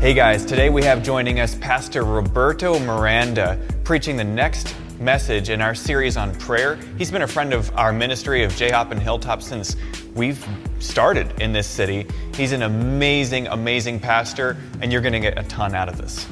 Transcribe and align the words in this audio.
Hey 0.00 0.14
guys, 0.14 0.46
today 0.46 0.70
we 0.70 0.82
have 0.84 1.02
joining 1.02 1.40
us 1.40 1.54
Pastor 1.56 2.04
Roberto 2.04 2.78
Miranda 2.78 3.60
preaching 3.84 4.16
the 4.16 4.24
next 4.24 4.74
message 4.98 5.50
in 5.50 5.60
our 5.60 5.74
series 5.74 6.16
on 6.16 6.34
prayer. 6.36 6.76
He's 6.96 7.10
been 7.10 7.20
a 7.20 7.26
friend 7.26 7.52
of 7.52 7.70
our 7.76 7.92
ministry 7.92 8.42
of 8.42 8.56
J 8.56 8.70
Hop 8.70 8.92
and 8.92 9.02
Hilltop 9.02 9.42
since 9.42 9.76
we've 10.14 10.42
started 10.78 11.38
in 11.42 11.52
this 11.52 11.66
city. 11.66 12.06
He's 12.34 12.52
an 12.52 12.62
amazing, 12.62 13.48
amazing 13.48 14.00
pastor, 14.00 14.56
and 14.80 14.90
you're 14.90 15.02
going 15.02 15.12
to 15.12 15.20
get 15.20 15.38
a 15.38 15.42
ton 15.42 15.74
out 15.74 15.90
of 15.90 15.98
this. 15.98 16.26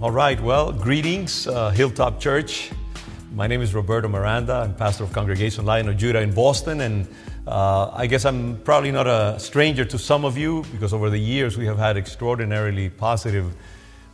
All 0.00 0.12
right, 0.12 0.40
well, 0.40 0.70
greetings, 0.70 1.48
uh, 1.48 1.70
Hilltop 1.70 2.20
Church. 2.20 2.70
My 3.34 3.48
name 3.48 3.60
is 3.60 3.74
Roberto 3.74 4.06
Miranda. 4.06 4.54
I'm 4.54 4.74
pastor 4.76 5.02
of 5.02 5.12
Congregation 5.12 5.64
Lion 5.64 5.88
of 5.88 5.96
Judah 5.96 6.20
in 6.20 6.32
Boston, 6.32 6.82
and 6.82 7.08
uh, 7.46 7.90
I 7.92 8.06
guess 8.06 8.24
I'm 8.24 8.56
probably 8.62 8.90
not 8.90 9.06
a 9.06 9.38
stranger 9.38 9.84
to 9.84 9.98
some 9.98 10.24
of 10.24 10.38
you 10.38 10.64
because 10.72 10.94
over 10.94 11.10
the 11.10 11.18
years 11.18 11.58
we 11.58 11.66
have 11.66 11.76
had 11.76 11.98
extraordinarily 11.98 12.88
positive 12.88 13.54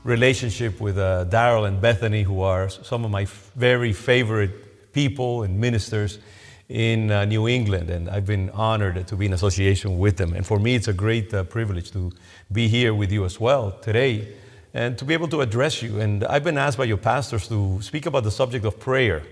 relationship 0.02 0.80
with 0.80 0.98
uh, 0.98 1.26
Daryl 1.26 1.68
and 1.68 1.80
Bethany, 1.80 2.24
who 2.24 2.40
are 2.40 2.68
some 2.68 3.04
of 3.04 3.10
my 3.12 3.22
f- 3.22 3.52
very 3.54 3.92
favorite 3.92 4.92
people 4.92 5.44
and 5.44 5.60
ministers 5.60 6.18
in 6.68 7.12
uh, 7.12 7.24
New 7.24 7.46
England, 7.46 7.90
and 7.90 8.08
I've 8.08 8.26
been 8.26 8.50
honored 8.50 9.06
to 9.06 9.16
be 9.16 9.26
in 9.26 9.32
association 9.32 9.98
with 9.98 10.16
them. 10.16 10.32
And 10.34 10.44
for 10.44 10.58
me, 10.58 10.74
it's 10.74 10.88
a 10.88 10.92
great 10.92 11.32
uh, 11.32 11.44
privilege 11.44 11.92
to 11.92 12.10
be 12.50 12.66
here 12.66 12.94
with 12.94 13.12
you 13.12 13.24
as 13.24 13.38
well 13.38 13.70
today 13.70 14.34
and 14.74 14.98
to 14.98 15.04
be 15.04 15.14
able 15.14 15.28
to 15.28 15.40
address 15.40 15.82
you. 15.82 16.00
And 16.00 16.24
I've 16.24 16.44
been 16.44 16.58
asked 16.58 16.78
by 16.78 16.84
your 16.84 16.96
pastors 16.96 17.46
to 17.48 17.80
speak 17.80 18.06
about 18.06 18.24
the 18.24 18.30
subject 18.30 18.64
of 18.64 18.80
prayer. 18.80 19.22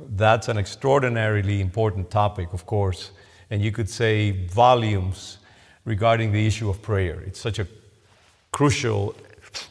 That's 0.00 0.48
an 0.48 0.58
extraordinarily 0.58 1.60
important 1.62 2.10
topic, 2.10 2.52
of 2.52 2.66
course 2.66 3.10
and 3.52 3.60
you 3.60 3.70
could 3.70 3.88
say 3.88 4.30
volumes 4.30 5.36
regarding 5.84 6.32
the 6.32 6.46
issue 6.46 6.70
of 6.70 6.80
prayer. 6.80 7.20
It's 7.26 7.38
such 7.38 7.58
a 7.58 7.66
crucial 8.50 9.14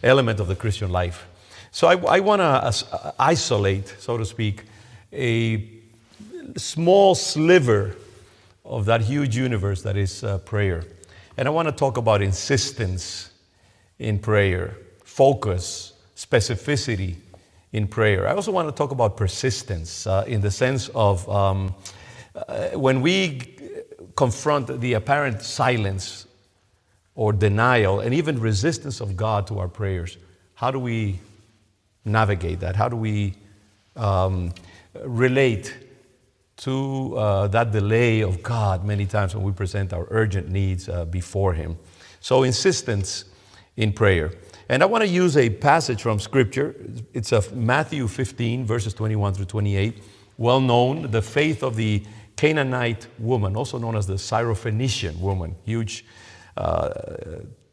element 0.03 0.39
of 0.39 0.47
the 0.47 0.55
Christian 0.55 0.91
life. 0.91 1.25
So 1.71 1.87
I, 1.87 2.17
I 2.17 2.19
want 2.19 2.41
to 2.41 3.15
isolate, 3.17 3.95
so 3.97 4.17
to 4.17 4.25
speak, 4.25 4.65
a 5.11 5.67
small 6.57 7.15
sliver 7.15 7.95
of 8.63 8.85
that 8.85 9.01
huge 9.01 9.35
universe 9.35 9.81
that 9.81 9.97
is 9.97 10.23
uh, 10.23 10.37
prayer. 10.37 10.83
And 11.35 11.47
I 11.47 11.51
want 11.51 11.67
to 11.67 11.71
talk 11.71 11.97
about 11.97 12.21
insistence 12.21 13.31
in 13.97 14.19
prayer, 14.19 14.77
focus, 15.03 15.93
specificity 16.15 17.15
in 17.73 17.87
prayer. 17.87 18.27
I 18.27 18.35
also 18.35 18.51
want 18.51 18.69
to 18.69 18.75
talk 18.75 18.91
about 18.91 19.17
persistence 19.17 20.05
uh, 20.05 20.23
in 20.27 20.41
the 20.41 20.51
sense 20.51 20.89
of 20.89 21.27
um, 21.27 21.73
uh, 22.35 22.69
when 22.69 23.01
we 23.01 23.57
confront 24.15 24.81
the 24.81 24.93
apparent 24.93 25.41
silence 25.41 26.25
or 27.15 27.33
denial 27.33 27.99
and 27.99 28.13
even 28.13 28.39
resistance 28.39 29.01
of 29.01 29.15
God 29.15 29.47
to 29.47 29.59
our 29.59 29.67
prayers, 29.67 30.17
how 30.55 30.71
do 30.71 30.79
we 30.79 31.19
navigate 32.05 32.59
that? 32.61 32.75
How 32.75 32.89
do 32.89 32.95
we 32.95 33.33
um, 33.95 34.53
relate 35.03 35.75
to 36.57 37.17
uh, 37.17 37.47
that 37.47 37.71
delay 37.71 38.21
of 38.21 38.43
God 38.43 38.85
many 38.85 39.05
times 39.05 39.35
when 39.35 39.43
we 39.43 39.51
present 39.51 39.93
our 39.93 40.07
urgent 40.09 40.49
needs 40.49 40.87
uh, 40.87 41.05
before 41.05 41.53
Him? 41.53 41.77
So, 42.19 42.43
insistence 42.43 43.25
in 43.77 43.93
prayer. 43.93 44.31
And 44.69 44.83
I 44.83 44.85
want 44.85 45.03
to 45.03 45.07
use 45.09 45.35
a 45.35 45.49
passage 45.49 46.01
from 46.01 46.19
Scripture. 46.19 46.75
It's 47.13 47.31
of 47.31 47.53
Matthew 47.55 48.07
15, 48.07 48.65
verses 48.65 48.93
21 48.93 49.33
through 49.33 49.45
28. 49.45 50.01
Well 50.37 50.61
known, 50.61 51.11
the 51.11 51.21
faith 51.21 51.61
of 51.61 51.75
the 51.75 52.03
Canaanite 52.35 53.07
woman, 53.19 53.55
also 53.55 53.77
known 53.77 53.95
as 53.95 54.07
the 54.07 54.15
Syrophoenician 54.15 55.17
woman. 55.19 55.55
Huge 55.65 56.05
uh, 56.57 56.89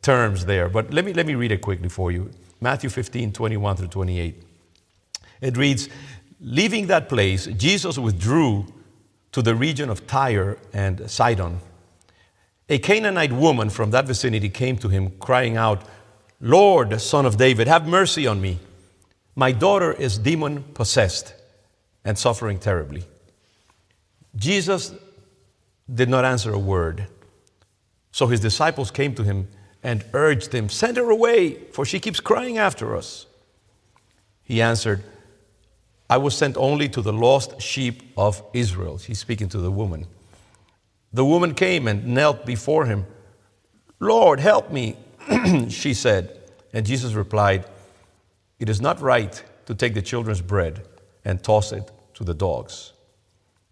terms 0.03 0.47
there. 0.47 0.69
But 0.69 0.93
let 0.93 1.05
me, 1.05 1.13
let 1.13 1.27
me 1.27 1.35
read 1.35 1.53
it 1.53 1.61
quickly 1.61 1.89
for 1.89 2.11
you. 2.13 2.31
Matthew 2.61 2.91
15, 2.91 3.33
21 3.33 3.77
through 3.77 3.89
28. 3.89 4.43
It 5.41 5.57
reads 5.57 5.89
Leaving 6.41 6.87
that 6.87 7.09
place, 7.09 7.47
Jesus 7.47 7.99
withdrew 7.99 8.67
to 9.33 9.43
the 9.43 9.55
region 9.55 9.91
of 9.91 10.07
Tyre 10.07 10.57
and 10.73 11.11
Sidon. 11.11 11.61
A 12.69 12.79
Canaanite 12.79 13.33
woman 13.33 13.71
from 13.71 13.91
that 13.91 14.07
vicinity 14.07 14.49
came 14.49 14.77
to 14.79 14.89
him, 14.89 15.11
crying 15.19 15.57
out, 15.57 15.83
Lord, 16.41 17.01
son 17.01 17.27
of 17.27 17.37
David, 17.37 17.67
have 17.67 17.89
mercy 17.89 18.27
on 18.27 18.41
me. 18.41 18.59
My 19.35 19.53
daughter 19.53 19.93
is 19.93 20.19
demon 20.19 20.63
possessed 20.75 21.35
and 22.05 22.19
suffering 22.19 22.59
terribly. 22.59 23.05
Jesus 24.37 24.95
did 25.93 26.09
not 26.09 26.25
answer 26.25 26.53
a 26.53 26.59
word. 26.59 27.07
So 28.13 28.27
his 28.27 28.41
disciples 28.41 28.91
came 28.91 29.15
to 29.15 29.23
him 29.23 29.49
and 29.83 30.05
urged 30.13 30.53
him, 30.55 30.69
Send 30.69 30.97
her 30.97 31.11
away, 31.11 31.55
for 31.73 31.85
she 31.85 32.01
keeps 32.01 32.21
crying 32.21 32.59
after 32.59 32.97
us. 32.97 33.27
He 34.43 34.61
answered, 34.61 35.03
I 36.11 36.17
was 36.17 36.37
sent 36.37 36.57
only 36.57 36.89
to 36.91 37.03
the 37.03 37.13
lost 37.13 37.61
sheep 37.61 38.03
of 38.17 38.43
Israel. 38.55 38.97
He's 38.97 39.19
speaking 39.19 39.49
to 39.51 39.59
the 39.59 39.71
woman. 39.71 40.07
The 41.13 41.25
woman 41.25 41.55
came 41.55 41.87
and 41.87 42.07
knelt 42.07 42.47
before 42.47 42.87
him. 42.87 43.07
Lord, 44.01 44.41
help 44.41 44.71
me, 44.71 44.97
she 45.69 45.95
said. 45.95 46.41
And 46.73 46.87
Jesus 46.87 47.13
replied, 47.13 47.67
It 48.59 48.69
is 48.69 48.81
not 48.81 49.01
right 49.01 49.43
to 49.67 49.75
take 49.75 49.95
the 49.95 50.03
children's 50.03 50.41
bread 50.41 50.87
and 51.25 51.43
toss 51.43 51.73
it 51.73 51.91
to 52.15 52.25
the 52.25 52.35
dogs. 52.35 52.93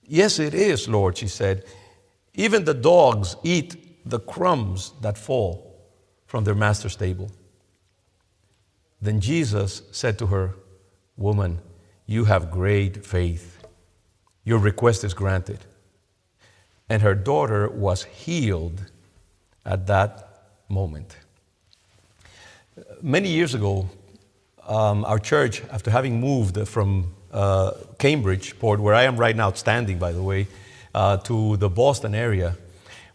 Yes, 0.06 0.38
it 0.38 0.54
is, 0.54 0.88
Lord, 0.88 1.18
she 1.18 1.28
said. 1.28 1.64
Even 2.34 2.64
the 2.64 2.74
dogs 2.74 3.36
eat 3.42 4.08
the 4.08 4.20
crumbs 4.20 4.92
that 5.00 5.18
fall 5.18 5.84
from 6.26 6.44
their 6.44 6.54
master's 6.54 6.96
table. 6.96 7.30
Then 9.00 9.20
Jesus 9.20 9.82
said 9.90 10.18
to 10.18 10.26
her, 10.26 10.54
Woman, 11.16 11.60
you 12.06 12.24
have 12.24 12.50
great 12.50 13.04
faith. 13.04 13.64
Your 14.44 14.58
request 14.58 15.02
is 15.02 15.14
granted. 15.14 15.58
And 16.88 17.02
her 17.02 17.14
daughter 17.14 17.68
was 17.68 18.04
healed 18.04 18.90
at 19.64 19.86
that 19.88 20.46
moment. 20.68 21.16
Many 23.02 23.30
years 23.30 23.54
ago, 23.54 23.88
um, 24.66 25.04
our 25.04 25.18
church, 25.18 25.62
after 25.70 25.90
having 25.90 26.20
moved 26.20 26.68
from 26.68 27.14
uh, 27.32 27.72
Cambridgeport, 27.98 28.80
where 28.80 28.94
I 28.94 29.04
am 29.04 29.16
right 29.16 29.36
now, 29.36 29.52
standing 29.52 29.98
by 29.98 30.12
the 30.12 30.22
way, 30.22 30.46
uh, 30.94 31.18
to 31.18 31.56
the 31.58 31.68
Boston 31.68 32.14
area, 32.14 32.56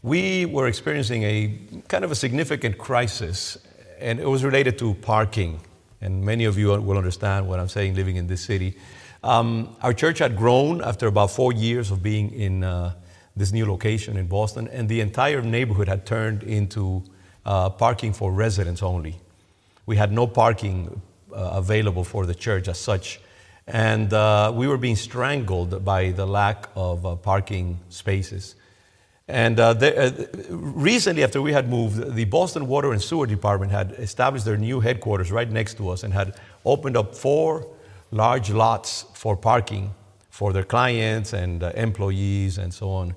we 0.04 0.46
were 0.46 0.68
experiencing 0.68 1.24
a 1.24 1.60
kind 1.88 2.04
of 2.04 2.12
a 2.12 2.16
significant 2.16 2.78
crisis, 2.78 3.58
and 4.00 4.20
it 4.20 4.28
was 4.28 4.44
related 4.44 4.78
to 4.80 4.94
parking. 4.96 5.60
And 6.02 6.24
many 6.24 6.46
of 6.46 6.58
you 6.58 6.68
will 6.70 6.98
understand 6.98 7.48
what 7.48 7.60
I'm 7.60 7.70
saying 7.70 7.96
living 7.96 8.16
in 8.16 8.28
this 8.28 8.42
city. 8.42 8.76
Um, 9.24 9.76
our 9.84 9.94
church 9.94 10.18
had 10.20 10.36
grown 10.36 10.82
after 10.82 11.06
about 11.06 11.30
four 11.30 11.54
years 11.54 11.92
of 11.92 12.02
being 12.02 12.32
in 12.32 12.64
uh, 12.64 12.94
this 13.36 13.52
new 13.52 13.66
location 13.66 14.18
in 14.18 14.28
Boston, 14.28 14.68
and 14.70 14.90
the 14.90 15.02
entire 15.02 15.42
neighborhood 15.42 15.88
had 15.88 16.06
turned 16.06 16.44
into 16.44 17.04
uh, 17.46 17.70
parking 17.70 18.14
for 18.14 18.32
residents 18.32 18.82
only. 18.82 19.20
We 19.86 19.98
had 19.98 20.12
no 20.12 20.26
parking 20.26 21.02
available 21.34 22.04
for 22.04 22.26
the 22.26 22.36
church 22.36 22.68
as 22.68 22.80
such 22.80 23.20
and 23.68 24.12
uh, 24.12 24.52
we 24.54 24.68
were 24.68 24.78
being 24.78 24.96
strangled 24.96 25.86
by 25.86 26.12
the 26.12 26.26
lack 26.26 26.68
of 26.76 27.06
uh, 27.06 27.16
parking 27.16 27.80
spaces. 27.90 28.56
And 29.28 29.60
uh, 29.60 29.70
uh, 29.70 30.12
recently, 30.50 31.24
after 31.24 31.42
we 31.42 31.54
had 31.54 31.70
moved, 31.70 32.16
the 32.16 32.26
Boston 32.26 32.68
Water 32.68 32.92
and 32.92 33.02
Sewer 33.02 33.28
Department 33.28 33.72
had 33.72 33.92
established 33.92 34.46
their 34.46 34.58
new 34.58 34.82
headquarters 34.82 35.32
right 35.32 35.50
next 35.50 35.76
to 35.78 35.90
us 35.90 36.04
and 36.04 36.14
had 36.14 36.36
opened 36.66 36.98
up 36.98 37.16
four 37.16 37.66
large 38.12 38.50
lots 38.50 39.06
for 39.14 39.38
parking 39.38 39.94
for 40.30 40.52
their 40.52 40.64
clients 40.64 41.32
and 41.32 41.64
uh, 41.64 41.72
employees 41.76 42.58
and 42.58 42.74
so 42.74 42.90
on. 42.90 43.16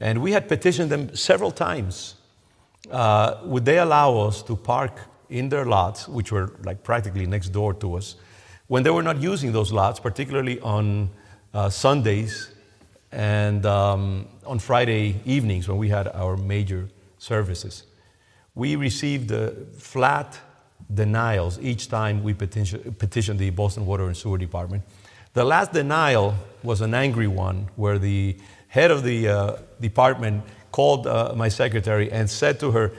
And 0.00 0.20
we 0.20 0.32
had 0.32 0.48
petitioned 0.48 0.90
them 0.90 1.14
several 1.14 1.52
times. 1.52 2.16
Uh, 2.90 3.38
would 3.44 3.64
they 3.64 3.78
allow 3.78 4.16
us 4.16 4.42
to 4.42 4.56
park 4.56 4.98
in 5.32 5.48
their 5.48 5.64
lots, 5.64 6.08
which 6.08 6.30
were 6.30 6.52
like 6.64 6.82
practically 6.82 7.26
next 7.26 7.48
door 7.48 7.74
to 7.74 7.96
us? 7.96 8.16
when 8.72 8.82
they 8.82 8.90
were 8.90 9.02
not 9.02 9.20
using 9.20 9.52
those 9.52 9.70
lots, 9.70 10.00
particularly 10.00 10.58
on 10.60 11.10
uh, 11.52 11.68
Sundays 11.68 12.50
and 13.12 13.66
um, 13.66 14.26
on 14.46 14.58
Friday 14.58 15.20
evenings 15.26 15.68
when 15.68 15.76
we 15.76 15.90
had 15.90 16.08
our 16.08 16.38
major 16.38 16.88
services. 17.18 17.84
We 18.54 18.76
received 18.76 19.30
uh, 19.30 19.50
flat 19.76 20.38
denials 20.92 21.58
each 21.60 21.88
time 21.88 22.22
we 22.22 22.32
petition, 22.32 22.94
petitioned 22.98 23.38
the 23.38 23.50
Boston 23.50 23.84
Water 23.84 24.06
and 24.06 24.16
Sewer 24.16 24.38
Department. 24.38 24.84
The 25.34 25.44
last 25.44 25.74
denial 25.74 26.34
was 26.62 26.80
an 26.80 26.94
angry 26.94 27.28
one 27.28 27.68
where 27.76 27.98
the 27.98 28.38
head 28.68 28.90
of 28.90 29.02
the 29.02 29.28
uh, 29.28 29.56
department 29.82 30.44
called 30.70 31.06
uh, 31.06 31.34
my 31.36 31.50
secretary 31.50 32.10
and 32.10 32.30
said 32.30 32.58
to 32.60 32.70
her, 32.70 32.92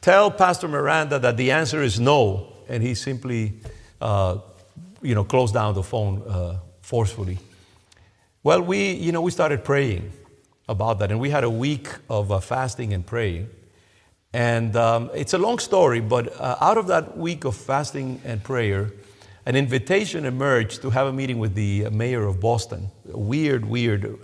Tell 0.00 0.30
Pastor 0.30 0.68
Miranda 0.68 1.18
that 1.18 1.36
the 1.36 1.50
answer 1.50 1.82
is 1.82 2.00
no. 2.00 2.52
And 2.68 2.82
he 2.82 2.94
simply 2.94 3.60
uh, 4.00 4.38
you 5.02 5.14
know, 5.14 5.24
closed 5.24 5.54
down 5.54 5.74
the 5.74 5.82
phone 5.82 6.22
uh, 6.22 6.58
forcefully. 6.80 7.38
Well, 8.42 8.62
we, 8.62 8.92
you 8.92 9.12
know, 9.12 9.20
we 9.20 9.30
started 9.30 9.64
praying 9.64 10.12
about 10.68 10.98
that, 11.00 11.10
and 11.10 11.20
we 11.20 11.30
had 11.30 11.44
a 11.44 11.50
week 11.50 11.88
of 12.08 12.32
uh, 12.32 12.40
fasting 12.40 12.92
and 12.92 13.04
praying. 13.04 13.48
And 14.32 14.76
um, 14.76 15.10
it's 15.14 15.34
a 15.34 15.38
long 15.38 15.58
story, 15.58 16.00
but 16.00 16.40
uh, 16.40 16.56
out 16.60 16.78
of 16.78 16.86
that 16.86 17.18
week 17.18 17.44
of 17.44 17.56
fasting 17.56 18.20
and 18.24 18.42
prayer, 18.42 18.92
an 19.46 19.56
invitation 19.56 20.24
emerged 20.24 20.82
to 20.82 20.90
have 20.90 21.08
a 21.08 21.12
meeting 21.12 21.38
with 21.38 21.54
the 21.54 21.90
mayor 21.90 22.26
of 22.26 22.40
Boston. 22.40 22.88
A 23.12 23.18
weird, 23.18 23.64
weird 23.64 24.18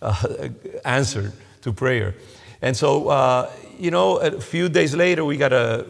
uh, 0.00 0.48
answer 0.84 1.32
to 1.60 1.72
prayer. 1.72 2.14
And 2.60 2.76
so, 2.76 3.08
uh, 3.08 3.50
you 3.82 3.90
know, 3.90 4.18
a 4.18 4.40
few 4.40 4.68
days 4.68 4.94
later, 4.94 5.24
we 5.24 5.36
got 5.36 5.52
a, 5.52 5.84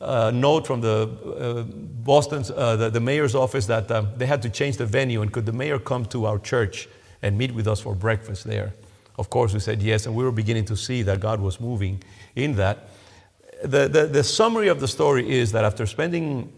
a 0.00 0.32
note 0.32 0.66
from 0.66 0.80
the 0.80 1.06
uh, 1.38 1.62
Boston's, 2.02 2.50
uh, 2.50 2.76
the, 2.76 2.88
the, 2.88 3.00
mayor's 3.00 3.34
office 3.34 3.66
that 3.66 3.90
um, 3.90 4.08
they 4.16 4.24
had 4.24 4.40
to 4.40 4.48
change 4.48 4.78
the 4.78 4.86
venue, 4.86 5.20
and 5.20 5.30
could 5.30 5.44
the 5.44 5.52
mayor 5.52 5.78
come 5.78 6.06
to 6.06 6.24
our 6.24 6.38
church 6.38 6.88
and 7.20 7.36
meet 7.36 7.52
with 7.52 7.68
us 7.68 7.78
for 7.78 7.94
breakfast 7.94 8.44
there? 8.44 8.72
Of 9.18 9.28
course, 9.28 9.52
we 9.52 9.60
said 9.60 9.82
yes, 9.82 10.06
and 10.06 10.14
we 10.14 10.24
were 10.24 10.32
beginning 10.32 10.64
to 10.66 10.76
see 10.78 11.02
that 11.02 11.20
God 11.20 11.38
was 11.38 11.60
moving 11.60 12.02
in 12.34 12.54
that. 12.56 12.88
The, 13.62 13.86
the, 13.86 14.06
the 14.06 14.24
summary 14.24 14.68
of 14.68 14.80
the 14.80 14.88
story 14.88 15.28
is 15.28 15.52
that 15.52 15.62
after 15.62 15.84
spending 15.84 16.50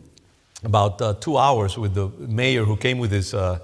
about 0.62 1.02
uh, 1.02 1.14
two 1.14 1.38
hours 1.38 1.76
with 1.76 1.94
the 1.94 2.08
mayor 2.20 2.64
who 2.64 2.76
came 2.76 3.00
with 3.00 3.10
his 3.10 3.34
uh, 3.34 3.58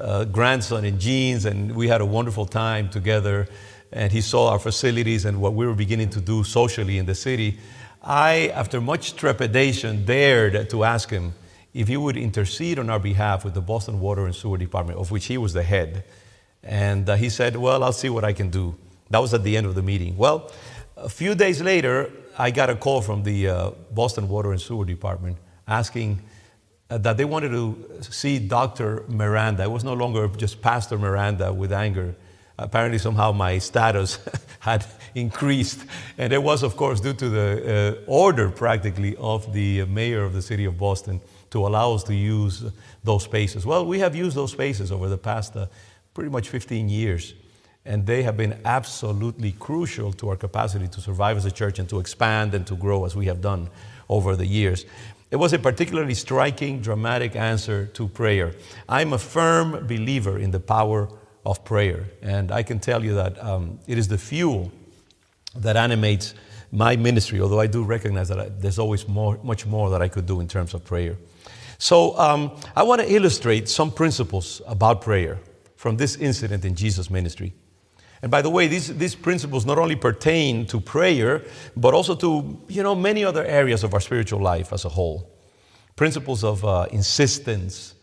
uh, 0.00 0.24
grandson 0.26 0.84
in 0.84 1.00
jeans, 1.00 1.46
and 1.46 1.74
we 1.74 1.88
had 1.88 2.02
a 2.02 2.06
wonderful 2.06 2.44
time 2.44 2.90
together. 2.90 3.48
And 3.92 4.12
he 4.12 4.20
saw 4.20 4.50
our 4.50 4.58
facilities 4.58 5.24
and 5.24 5.40
what 5.40 5.54
we 5.54 5.66
were 5.66 5.74
beginning 5.74 6.10
to 6.10 6.20
do 6.20 6.44
socially 6.44 6.98
in 6.98 7.06
the 7.06 7.14
city. 7.14 7.58
I, 8.02 8.48
after 8.54 8.80
much 8.80 9.16
trepidation, 9.16 10.04
dared 10.04 10.70
to 10.70 10.84
ask 10.84 11.10
him 11.10 11.34
if 11.74 11.88
he 11.88 11.96
would 11.96 12.16
intercede 12.16 12.78
on 12.78 12.90
our 12.90 12.98
behalf 12.98 13.44
with 13.44 13.54
the 13.54 13.60
Boston 13.60 14.00
Water 14.00 14.26
and 14.26 14.34
Sewer 14.34 14.58
Department, 14.58 14.98
of 14.98 15.10
which 15.10 15.26
he 15.26 15.38
was 15.38 15.52
the 15.52 15.62
head. 15.62 16.04
And 16.62 17.08
uh, 17.08 17.16
he 17.16 17.28
said, 17.28 17.56
Well, 17.56 17.82
I'll 17.82 17.92
see 17.92 18.10
what 18.10 18.24
I 18.24 18.32
can 18.32 18.50
do. 18.50 18.74
That 19.10 19.20
was 19.20 19.32
at 19.32 19.42
the 19.42 19.56
end 19.56 19.66
of 19.66 19.74
the 19.74 19.82
meeting. 19.82 20.16
Well, 20.16 20.50
a 20.96 21.08
few 21.08 21.34
days 21.34 21.62
later, 21.62 22.10
I 22.36 22.50
got 22.50 22.70
a 22.70 22.76
call 22.76 23.00
from 23.00 23.22
the 23.22 23.48
uh, 23.48 23.70
Boston 23.92 24.28
Water 24.28 24.52
and 24.52 24.60
Sewer 24.60 24.84
Department 24.84 25.36
asking 25.66 26.20
uh, 26.90 26.98
that 26.98 27.16
they 27.16 27.24
wanted 27.24 27.50
to 27.50 28.02
see 28.02 28.38
Dr. 28.38 29.04
Miranda. 29.08 29.62
It 29.64 29.70
was 29.70 29.84
no 29.84 29.94
longer 29.94 30.28
just 30.28 30.60
Pastor 30.60 30.98
Miranda 30.98 31.52
with 31.52 31.72
anger. 31.72 32.14
Apparently, 32.58 32.98
somehow 32.98 33.32
my 33.32 33.58
status 33.58 34.18
had 34.58 34.84
increased. 35.14 35.84
And 36.16 36.32
it 36.32 36.42
was, 36.42 36.62
of 36.62 36.76
course, 36.76 37.00
due 37.00 37.14
to 37.14 37.28
the 37.28 37.96
uh, 38.06 38.10
order 38.10 38.50
practically 38.50 39.16
of 39.16 39.52
the 39.52 39.84
mayor 39.84 40.24
of 40.24 40.32
the 40.32 40.42
city 40.42 40.64
of 40.64 40.76
Boston 40.78 41.20
to 41.50 41.66
allow 41.66 41.94
us 41.94 42.02
to 42.04 42.14
use 42.14 42.64
those 43.04 43.24
spaces. 43.24 43.64
Well, 43.64 43.86
we 43.86 44.00
have 44.00 44.14
used 44.14 44.36
those 44.36 44.52
spaces 44.52 44.90
over 44.92 45.08
the 45.08 45.18
past 45.18 45.56
uh, 45.56 45.66
pretty 46.14 46.30
much 46.30 46.48
15 46.48 46.88
years. 46.88 47.34
And 47.84 48.06
they 48.06 48.22
have 48.22 48.36
been 48.36 48.60
absolutely 48.64 49.52
crucial 49.52 50.12
to 50.14 50.28
our 50.30 50.36
capacity 50.36 50.88
to 50.88 51.00
survive 51.00 51.36
as 51.36 51.46
a 51.46 51.50
church 51.50 51.78
and 51.78 51.88
to 51.88 52.00
expand 52.00 52.54
and 52.54 52.66
to 52.66 52.76
grow 52.76 53.04
as 53.04 53.16
we 53.16 53.26
have 53.26 53.40
done 53.40 53.70
over 54.08 54.36
the 54.36 54.44
years. 54.44 54.84
It 55.30 55.36
was 55.36 55.52
a 55.52 55.58
particularly 55.58 56.14
striking, 56.14 56.80
dramatic 56.80 57.36
answer 57.36 57.86
to 57.86 58.08
prayer. 58.08 58.52
I'm 58.88 59.12
a 59.12 59.18
firm 59.18 59.86
believer 59.86 60.38
in 60.38 60.50
the 60.50 60.60
power 60.60 61.08
of 61.48 61.64
prayer, 61.64 62.04
and 62.20 62.52
I 62.52 62.62
can 62.62 62.78
tell 62.78 63.02
you 63.02 63.14
that 63.14 63.42
um, 63.42 63.80
it 63.86 63.96
is 63.96 64.06
the 64.06 64.18
fuel 64.18 64.70
that 65.56 65.76
animates 65.76 66.34
my 66.70 66.94
ministry, 66.96 67.40
although 67.40 67.58
I 67.58 67.66
do 67.66 67.82
recognize 67.82 68.28
that 68.28 68.38
I, 68.38 68.48
there's 68.50 68.78
always 68.78 69.08
more, 69.08 69.40
much 69.42 69.64
more 69.64 69.88
that 69.88 70.02
I 70.02 70.08
could 70.08 70.26
do 70.26 70.40
in 70.40 70.46
terms 70.48 70.74
of 70.74 70.84
prayer. 70.84 71.16
So 71.78 72.18
um, 72.18 72.50
I 72.76 72.82
want 72.82 73.00
to 73.00 73.10
illustrate 73.10 73.66
some 73.70 73.90
principles 73.90 74.60
about 74.66 75.00
prayer 75.00 75.38
from 75.76 75.96
this 75.96 76.16
incident 76.16 76.66
in 76.66 76.74
Jesus' 76.74 77.08
ministry. 77.08 77.54
And 78.20 78.30
by 78.30 78.42
the 78.42 78.50
way, 78.50 78.66
these, 78.66 78.94
these 78.98 79.14
principles 79.14 79.64
not 79.64 79.78
only 79.78 79.96
pertain 79.96 80.66
to 80.66 80.80
prayer, 80.80 81.44
but 81.76 81.94
also 81.94 82.14
to 82.16 82.60
you 82.68 82.82
know, 82.82 82.94
many 82.94 83.24
other 83.24 83.44
areas 83.44 83.84
of 83.84 83.94
our 83.94 84.00
spiritual 84.00 84.40
life 84.40 84.72
as 84.74 84.84
a 84.84 84.90
whole. 84.90 85.30
Principles 85.96 86.44
of 86.44 86.62
uh, 86.62 86.86
insistence, 86.90 87.94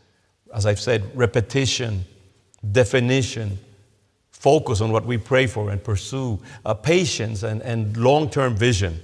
as 0.52 0.66
I've 0.66 0.80
said, 0.80 1.04
repetition, 1.14 2.06
definition, 2.72 3.60
focus 4.32 4.82
on 4.82 4.92
what 4.92 5.06
we 5.06 5.18
pray 5.18 5.48
for 5.48 5.70
and 5.70 5.84
pursue, 5.84 6.40
uh, 6.66 6.74
patience, 6.74 7.44
and, 7.44 7.62
and 7.62 7.98
long 7.98 8.30
term 8.30 8.56
vision. 8.56 9.02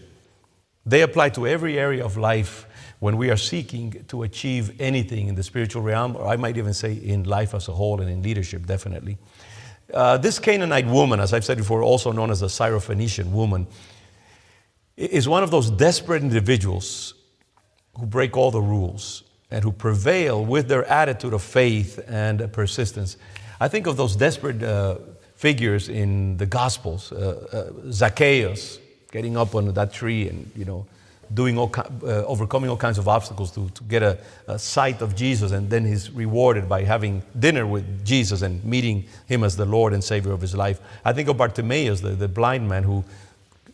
They 0.86 1.02
apply 1.02 1.30
to 1.30 1.48
every 1.48 1.78
area 1.78 2.04
of 2.04 2.18
life 2.18 2.66
when 3.00 3.18
we 3.18 3.30
are 3.32 3.38
seeking 3.38 4.04
to 4.08 4.24
achieve 4.24 4.80
anything 4.80 5.28
in 5.28 5.36
the 5.36 5.44
spiritual 5.44 5.82
realm, 5.82 6.16
or 6.16 6.28
I 6.28 6.36
might 6.36 6.58
even 6.58 6.74
say 6.74 6.94
in 6.94 7.24
life 7.24 7.54
as 7.54 7.68
a 7.68 7.72
whole 7.72 8.00
and 8.00 8.10
in 8.10 8.22
leadership, 8.22 8.66
definitely. 8.66 9.18
Uh, 9.94 10.18
this 10.18 10.40
Canaanite 10.40 10.86
woman, 10.86 11.20
as 11.20 11.34
I've 11.34 11.44
said 11.44 11.58
before, 11.58 11.84
also 11.84 12.12
known 12.12 12.32
as 12.32 12.40
the 12.40 12.48
Syrophoenician 12.48 13.32
woman, 13.32 13.68
is 14.96 15.28
one 15.28 15.44
of 15.44 15.52
those 15.52 15.70
desperate 15.72 16.22
individuals 16.22 17.16
who 18.00 18.06
break 18.06 18.38
all 18.38 18.52
the 18.52 18.62
rules 18.62 19.24
and 19.50 19.64
who 19.64 19.72
prevail 19.72 20.46
with 20.46 20.68
their 20.68 20.86
attitude 20.86 21.34
of 21.34 21.42
faith 21.42 22.00
and 22.08 22.52
persistence. 22.54 23.18
I 23.62 23.68
think 23.68 23.86
of 23.86 23.96
those 23.96 24.16
desperate 24.16 24.64
uh, 24.64 24.96
figures 25.36 25.88
in 25.88 26.38
the 26.38 26.48
Gospels 26.48 27.12
uh, 27.12 27.18
uh 27.54 27.92
Zacchaeus 27.92 28.80
getting 29.12 29.38
up 29.38 29.54
on 29.54 29.72
that 29.74 29.94
tree 29.94 30.28
and, 30.30 30.50
you 30.56 30.66
know, 30.66 30.88
doing 31.32 31.60
all, 31.60 31.72
uh, 31.78 32.26
overcoming 32.26 32.72
all 32.72 32.78
kinds 32.78 32.98
of 32.98 33.08
obstacles 33.08 33.52
to, 33.52 33.70
to 33.70 33.84
get 33.84 34.02
a, 34.02 34.18
a, 34.48 34.58
sight 34.58 35.02
of 35.02 35.16
Jesus, 35.16 35.52
and 35.52 35.70
then 35.70 35.86
he's 35.86 36.10
rewarded 36.10 36.68
by 36.68 36.84
having 36.84 37.22
dinner 37.38 37.68
with 37.68 38.04
Jesus 38.04 38.42
and 38.42 38.64
meeting 38.66 39.06
him 39.28 39.44
as 39.44 39.56
the 39.56 39.66
Lord 39.66 39.94
and 39.94 40.04
Savior 40.04 40.32
of 40.32 40.42
his 40.42 40.56
life. 40.56 40.80
I 41.06 41.14
think 41.14 41.30
of 41.30 41.38
Bartimaeus, 41.38 42.02
the, 42.02 42.10
the 42.10 42.28
blind 42.28 42.68
man 42.68 42.84
who 42.84 43.04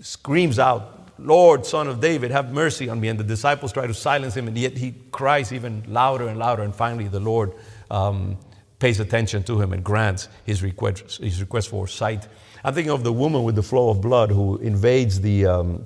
screams 0.02 0.60
out, 0.60 1.12
Lord, 1.18 1.66
Son 1.66 1.88
of 1.88 2.02
David, 2.02 2.32
have 2.32 2.52
mercy 2.52 2.90
on 2.90 3.00
me. 3.00 3.08
And 3.08 3.20
the 3.20 3.24
disciples 3.24 3.72
try 3.72 3.88
to 3.88 3.94
silence 3.94 4.36
him, 4.36 4.50
and 4.50 4.58
yet 4.58 4.78
he 4.78 4.94
cries 5.12 5.54
even 5.54 5.84
louder 5.88 6.28
and 6.28 6.38
louder. 6.38 6.64
And 6.64 6.76
finally, 6.76 7.08
the 7.08 7.20
Lord 7.22 7.54
um, 7.90 8.38
pays 8.80 9.00
attention 9.00 9.44
to 9.44 9.60
him 9.62 9.74
and 9.74 9.84
grants 9.84 10.30
his 10.46 10.62
request, 10.62 11.18
his 11.18 11.42
request 11.42 11.70
for 11.70 11.88
sight. 11.88 12.28
I'm 12.64 12.74
thinking 12.74 12.92
of 12.92 13.04
the 13.04 13.14
woman 13.14 13.44
with 13.44 13.56
the 13.56 13.64
flow 13.64 13.90
of 13.90 14.02
blood 14.02 14.32
who 14.32 14.58
invades 14.58 15.22
the. 15.22 15.46
Um, 15.46 15.86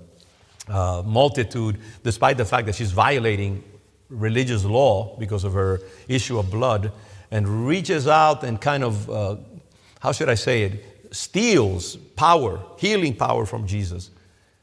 uh, 0.68 1.02
multitude, 1.06 1.78
despite 2.04 2.38
the 2.38 2.46
fact 2.46 2.66
that 2.66 2.76
she's 2.76 2.92
violating 2.92 3.64
religious 4.10 4.64
law 4.64 5.18
because 5.18 5.44
of 5.44 5.54
her 5.54 5.82
issue 6.08 6.38
of 6.38 6.50
blood, 6.52 6.92
and 7.32 7.68
reaches 7.68 8.08
out 8.08 8.44
and 8.44 8.60
kind 8.60 8.84
of, 8.84 9.10
uh, 9.10 9.38
how 10.00 10.12
should 10.12 10.30
I 10.30 10.36
say 10.36 10.64
it, 10.64 11.08
steals 11.12 11.96
power, 11.96 12.60
healing 12.78 13.16
power 13.16 13.46
from 13.46 13.66
Jesus. 13.68 14.12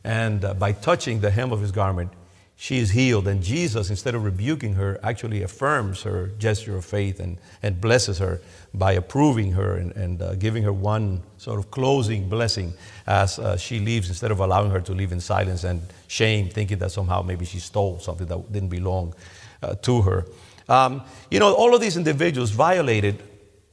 And 0.05 0.45
uh, 0.45 0.55
by 0.55 0.73
touching 0.73 1.21
the 1.21 1.31
hem 1.31 1.53
of 1.53 1.61
his 1.61 1.73
garment, 1.73 2.13
she 2.61 2.79
is 2.79 2.91
healed. 2.91 3.29
And 3.29 3.41
Jesus, 3.41 3.89
instead 3.89 4.17
of 4.17 4.25
rebuking 4.25 4.75
her, 4.75 4.99
actually 5.01 5.43
affirms 5.43 6.03
her 6.03 6.27
gesture 6.41 6.77
of 6.77 6.85
faith 6.85 7.21
and, 7.21 7.39
and 7.63 7.81
blesses 7.81 8.19
her 8.19 8.41
by 8.75 8.93
approving 8.95 9.53
her 9.53 9.77
and, 9.77 9.93
and 9.93 10.21
uh, 10.21 10.35
giving 10.35 10.65
her 10.65 10.73
one 10.73 11.23
sort 11.37 11.61
of 11.61 11.71
closing 11.71 12.29
blessing 12.29 12.73
as 13.07 13.39
uh, 13.39 13.57
she 13.57 13.79
leaves, 13.79 14.09
instead 14.09 14.33
of 14.33 14.41
allowing 14.41 14.73
her 14.73 14.81
to 14.81 14.93
leave 14.93 15.13
in 15.13 15.21
silence 15.21 15.63
and 15.63 15.81
shame, 16.09 16.49
thinking 16.49 16.79
that 16.79 16.91
somehow 16.91 17.23
maybe 17.23 17.45
she 17.45 17.61
stole 17.61 18.01
something 18.01 18.27
that 18.27 18.53
didn't 18.53 18.71
belong 18.71 19.15
uh, 19.63 19.77
to 19.77 20.03
her. 20.03 20.27
Um, 20.69 21.03
you 21.31 21.39
know, 21.39 21.55
all 21.55 21.77
of 21.77 21.81
these 21.81 21.97
individuals 21.97 22.51
violated 22.51 23.23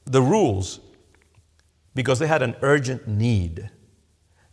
the 0.05 0.21
rules 0.21 0.79
because 1.95 2.19
they 2.19 2.27
had 2.27 2.43
an 2.43 2.55
urgent 2.61 3.07
need, 3.07 3.67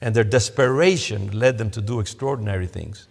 and 0.00 0.16
their 0.16 0.24
desperation 0.24 1.38
led 1.38 1.58
them 1.58 1.70
to 1.72 1.82
do 1.82 2.00
extraordinary 2.00 2.66
things 2.66 3.08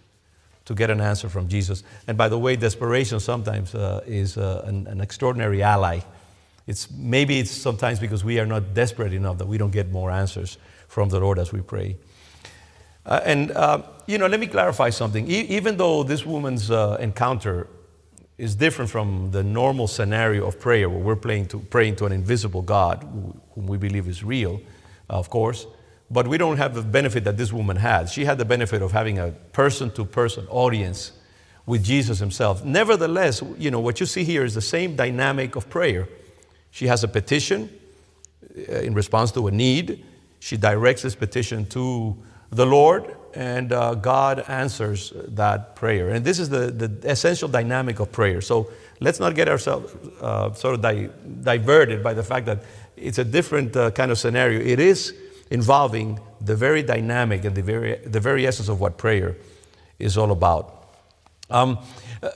to 0.64 0.74
get 0.74 0.90
an 0.90 1.00
answer 1.00 1.28
from 1.28 1.48
Jesus. 1.48 1.82
And 2.06 2.16
by 2.16 2.28
the 2.28 2.38
way, 2.38 2.56
desperation 2.56 3.20
sometimes 3.20 3.74
uh, 3.74 4.02
is 4.06 4.36
uh, 4.36 4.64
an, 4.66 4.86
an, 4.86 5.00
extraordinary 5.00 5.62
ally. 5.62 6.00
It's, 6.66 6.90
maybe 6.90 7.38
it's 7.40 7.50
sometimes 7.50 7.98
because 7.98 8.24
we 8.24 8.38
are 8.38 8.46
not 8.46 8.72
desperate 8.74 9.12
enough 9.12 9.38
that 9.38 9.48
we 9.48 9.58
don't 9.58 9.72
get 9.72 9.90
more 9.90 10.10
answers 10.10 10.58
from 10.88 11.08
the 11.08 11.18
Lord 11.18 11.38
as 11.38 11.52
we 11.52 11.60
pray. 11.60 11.96
Uh, 13.04 13.20
and, 13.24 13.50
uh, 13.52 13.82
you 14.06 14.18
know, 14.18 14.28
let 14.28 14.38
me 14.38 14.46
clarify 14.46 14.90
something. 14.90 15.28
E- 15.28 15.46
even 15.48 15.76
though 15.76 16.04
this 16.04 16.24
woman's 16.24 16.70
uh, 16.70 16.96
encounter 17.00 17.66
is 18.38 18.54
different 18.54 18.90
from 18.90 19.30
the 19.32 19.42
normal 19.42 19.88
scenario 19.88 20.46
of 20.46 20.60
prayer, 20.60 20.88
where 20.88 21.00
we're 21.00 21.16
praying 21.16 21.46
to, 21.46 21.58
praying 21.58 21.96
to 21.96 22.06
an 22.06 22.12
invisible 22.12 22.62
God, 22.62 23.02
whom 23.54 23.66
we 23.66 23.76
believe 23.76 24.06
is 24.06 24.22
real, 24.22 24.60
of 25.08 25.28
course, 25.28 25.66
but 26.12 26.28
we 26.28 26.36
don't 26.36 26.58
have 26.58 26.74
the 26.74 26.82
benefit 26.82 27.24
that 27.24 27.36
this 27.36 27.52
woman 27.52 27.76
had. 27.76 28.10
She 28.10 28.24
had 28.26 28.36
the 28.36 28.44
benefit 28.44 28.82
of 28.82 28.92
having 28.92 29.18
a 29.18 29.30
person 29.52 29.90
to 29.92 30.04
person 30.04 30.46
audience 30.48 31.12
with 31.64 31.82
Jesus 31.82 32.18
himself. 32.18 32.64
Nevertheless, 32.64 33.42
you 33.56 33.70
know, 33.70 33.80
what 33.80 33.98
you 33.98 34.06
see 34.06 34.24
here 34.24 34.44
is 34.44 34.54
the 34.54 34.60
same 34.60 34.94
dynamic 34.94 35.56
of 35.56 35.70
prayer. 35.70 36.08
She 36.70 36.86
has 36.86 37.02
a 37.02 37.08
petition 37.08 37.70
uh, 38.68 38.72
in 38.80 38.94
response 38.94 39.32
to 39.32 39.46
a 39.46 39.50
need. 39.50 40.04
She 40.40 40.56
directs 40.56 41.02
this 41.02 41.14
petition 41.14 41.66
to 41.66 42.16
the 42.50 42.66
Lord, 42.66 43.16
and 43.34 43.72
uh, 43.72 43.94
God 43.94 44.44
answers 44.48 45.12
that 45.28 45.76
prayer. 45.76 46.10
And 46.10 46.24
this 46.24 46.38
is 46.38 46.50
the, 46.50 46.70
the 46.70 47.10
essential 47.10 47.48
dynamic 47.48 48.00
of 48.00 48.12
prayer. 48.12 48.42
So 48.42 48.70
let's 49.00 49.20
not 49.20 49.34
get 49.34 49.48
ourselves 49.48 49.94
uh, 50.20 50.52
sort 50.52 50.74
of 50.74 50.82
di- 50.82 51.08
diverted 51.42 52.02
by 52.02 52.12
the 52.12 52.22
fact 52.22 52.44
that 52.46 52.64
it's 52.96 53.18
a 53.18 53.24
different 53.24 53.74
uh, 53.76 53.92
kind 53.92 54.10
of 54.10 54.18
scenario. 54.18 54.60
It 54.60 54.78
is 54.78 55.14
involving 55.52 56.18
the 56.40 56.56
very 56.56 56.82
dynamic 56.82 57.44
and 57.44 57.54
the 57.54 57.62
very, 57.62 57.96
the 57.96 58.20
very 58.20 58.46
essence 58.46 58.70
of 58.70 58.80
what 58.80 58.96
prayer 58.96 59.36
is 59.98 60.16
all 60.16 60.32
about. 60.32 60.64
Um, 61.50 61.78
uh, 62.22 62.30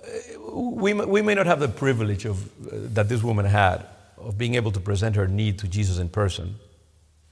we, 0.52 0.92
we 0.92 1.22
may 1.22 1.34
not 1.34 1.46
have 1.46 1.58
the 1.58 1.68
privilege 1.68 2.26
of, 2.26 2.44
uh, 2.44 2.76
that 2.94 3.08
this 3.08 3.22
woman 3.22 3.46
had 3.46 3.86
of 4.18 4.36
being 4.36 4.54
able 4.54 4.70
to 4.70 4.80
present 4.80 5.16
her 5.16 5.26
need 5.26 5.58
to 5.60 5.66
Jesus 5.66 5.96
in 5.98 6.10
person, 6.10 6.56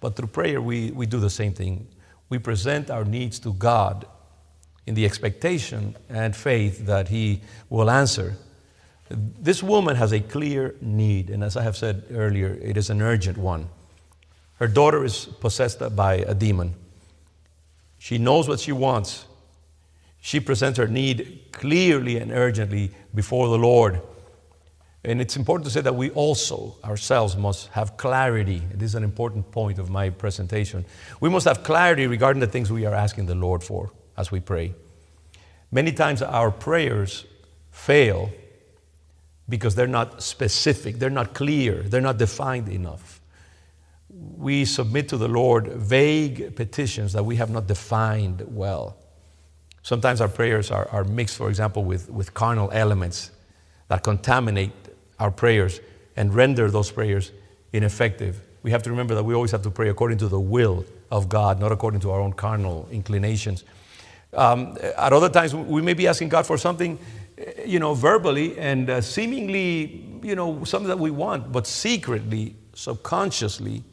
but 0.01 0.17
through 0.17 0.29
prayer, 0.29 0.63
we, 0.63 0.91
we 0.91 1.05
do 1.05 1.21
the 1.21 1.29
same 1.29 1.53
thing. 1.53 1.87
We 2.31 2.39
present 2.39 2.91
our 2.91 3.05
needs 3.05 3.39
to 3.41 3.53
God 3.53 4.07
in 4.87 4.95
the 4.95 5.05
expectation 5.05 5.97
and 6.09 6.35
faith 6.35 6.87
that 6.87 7.09
He 7.09 7.43
will 7.69 7.91
answer. 7.91 8.37
This 9.11 9.63
woman 9.63 9.97
has 9.97 10.13
a 10.13 10.21
clear 10.21 10.75
need, 10.81 11.29
and 11.29 11.45
as 11.45 11.59
I 11.59 11.63
have 11.63 11.77
said 11.77 12.05
earlier, 12.11 12.59
it 12.63 12.79
is 12.79 12.89
an 12.89 13.03
urgent 13.03 13.37
one. 13.37 13.69
Her 14.59 14.69
daughter 14.69 15.05
is 15.05 15.27
possessed 15.27 15.83
by 15.97 16.15
a 16.15 16.35
demon. 16.35 16.75
She 17.99 18.19
knows 18.19 18.49
what 18.49 18.61
she 18.61 18.73
wants. 18.73 19.27
She 20.21 20.41
presents 20.41 20.79
her 20.79 20.89
need 20.89 21.47
clearly 21.53 22.19
and 22.19 22.31
urgently 22.33 22.91
before 23.15 23.49
the 23.49 23.59
Lord. 23.59 24.01
And 25.05 25.21
it's 25.21 25.37
important 25.37 25.67
to 25.67 25.71
say 25.71 25.83
that 25.83 25.95
we 25.95 26.11
also 26.11 26.77
ourselves 26.83 27.37
must 27.37 27.69
have 27.69 27.97
clarity. 27.99 28.63
This 28.73 28.91
is 28.91 28.95
an 28.95 29.05
important 29.05 29.51
point 29.51 29.79
of 29.79 29.91
my 29.91 30.09
presentation. 30.09 30.87
We 31.21 31.29
must 31.29 31.45
have 31.45 31.63
clarity 31.63 32.07
regarding 32.07 32.41
the 32.41 32.47
things 32.47 32.73
we 32.73 32.87
are 32.87 32.95
asking 32.95 33.27
the 33.27 33.35
Lord 33.35 33.63
for 33.63 33.91
as 34.17 34.31
we 34.31 34.41
pray. 34.41 34.75
Many 35.71 35.93
times 35.93 36.23
our 36.23 36.51
prayers 36.51 37.27
fail 37.71 38.31
because 39.49 39.75
they're 39.75 39.87
not 39.87 40.23
specific, 40.23 40.99
they're 40.99 41.11
not 41.11 41.35
clear, 41.35 41.83
they're 41.83 42.01
not 42.01 42.17
defined 42.17 42.69
enough. 42.69 43.14
We 44.17 44.65
submit 44.65 45.09
to 45.09 45.17
the 45.17 45.29
Lord 45.29 45.67
vague 45.69 46.55
petitions 46.55 47.13
that 47.15 47.25
we 47.25 47.37
have 47.37 47.51
not 47.51 47.67
defined 47.67 48.45
well. 48.47 48.97
Sometimes 49.83 50.21
our 50.21 50.29
prayers 50.29 50.71
are, 50.71 50.89
are 50.93 51.05
mixed, 51.05 51.37
for 51.37 51.49
example, 51.49 51.85
with, 51.85 52.09
with 52.09 52.33
carnal 52.33 52.71
elements 52.73 53.33
that 53.89 54.03
contaminate 54.03 54.73
our 55.19 55.31
prayers 55.31 55.81
and 56.17 56.33
render 56.33 56.71
those 56.71 56.91
prayers 56.91 57.33
ineffective. 57.73 58.41
We 58.63 58.71
have 58.71 58.83
to 58.85 58.91
remember 58.91 59.15
that 59.15 59.25
we 59.25 59.35
always 59.35 59.51
have 59.51 59.63
to 59.63 59.71
pray 59.71 59.89
according 59.89 60.19
to 60.19 60.29
the 60.29 60.41
will 60.41 60.85
of 61.11 61.29
God, 61.29 61.61
not 61.61 61.73
according 61.73 62.01
to 62.01 62.13
our 62.13 62.21
own 62.21 62.33
carnal 62.33 62.89
inclinations. 62.91 63.65
Um, 64.33 64.77
at 64.81 65.13
other 65.13 65.29
times, 65.29 65.55
we 65.55 65.83
may 65.83 65.95
be 65.95 66.07
asking 66.09 66.29
God 66.29 66.47
for 66.47 66.57
something, 66.57 66.99
you 67.67 67.79
know, 67.79 67.95
verbally 67.95 68.59
and 68.59 68.89
uh, 68.89 69.01
seemingly, 69.01 70.07
you 70.23 70.35
know, 70.35 70.65
something 70.65 70.89
that 70.89 70.99
we 70.99 71.11
want, 71.11 71.53
but 71.53 71.67
secretly, 71.67 72.57
subconsciously, 72.75 73.85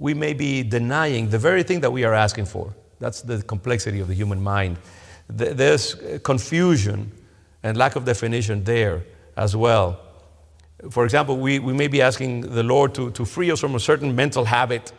we 0.00 0.14
may 0.14 0.32
be 0.32 0.64
denying 0.64 1.28
the 1.28 1.38
very 1.38 1.62
thing 1.62 1.80
that 1.80 1.92
we 1.92 2.04
are 2.04 2.14
asking 2.14 2.46
for. 2.46 2.74
That's 2.98 3.20
the 3.20 3.42
complexity 3.42 4.00
of 4.00 4.08
the 4.08 4.14
human 4.14 4.42
mind. 4.42 4.78
There's 5.28 5.94
confusion 6.24 7.12
and 7.62 7.76
lack 7.76 7.94
of 7.94 8.04
definition 8.04 8.64
there 8.64 9.04
as 9.36 9.54
well. 9.54 10.00
For 10.90 11.04
example, 11.04 11.36
we, 11.36 11.58
we 11.58 11.74
may 11.74 11.86
be 11.86 12.00
asking 12.00 12.40
the 12.40 12.62
Lord 12.62 12.94
to, 12.94 13.10
to 13.12 13.24
free 13.26 13.50
us 13.50 13.60
from 13.60 13.74
a 13.74 13.80
certain 13.80 14.16
mental 14.16 14.46
habit, 14.46 14.92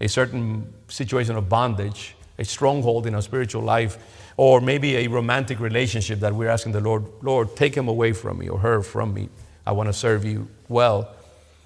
a 0.00 0.08
certain 0.08 0.72
situation 0.86 1.36
of 1.36 1.48
bondage, 1.48 2.14
a 2.38 2.44
stronghold 2.44 3.06
in 3.08 3.14
our 3.16 3.22
spiritual 3.22 3.62
life, 3.62 3.98
or 4.36 4.60
maybe 4.60 4.96
a 4.96 5.08
romantic 5.08 5.58
relationship 5.58 6.20
that 6.20 6.32
we're 6.32 6.48
asking 6.48 6.72
the 6.72 6.80
Lord, 6.80 7.04
Lord, 7.22 7.56
take 7.56 7.74
him 7.74 7.88
away 7.88 8.12
from 8.12 8.38
me 8.38 8.48
or 8.48 8.60
her 8.60 8.80
from 8.80 9.12
me. 9.12 9.28
I 9.66 9.72
want 9.72 9.88
to 9.88 9.92
serve 9.92 10.24
you 10.24 10.48
well. 10.68 11.14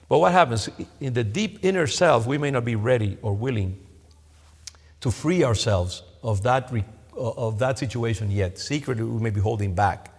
But 0.09 0.19
what 0.19 0.33
happens? 0.33 0.69
In 1.01 1.15
the 1.15 1.25
deep 1.25 1.65
inner 1.65 1.87
self, 1.87 2.27
we 2.27 2.39
may 2.39 2.51
not 2.51 2.65
be 2.65 2.77
ready 2.77 3.19
or 3.23 3.35
willing 3.35 3.79
to 5.01 5.11
free 5.11 5.45
ourselves 5.45 6.03
of 6.23 6.43
that, 6.43 6.73
of 7.17 7.59
that 7.59 7.79
situation 7.79 8.31
yet. 8.31 8.59
Secretly, 8.59 9.05
we 9.05 9.21
may 9.21 9.31
be 9.31 9.41
holding 9.41 9.75
back. 9.75 10.11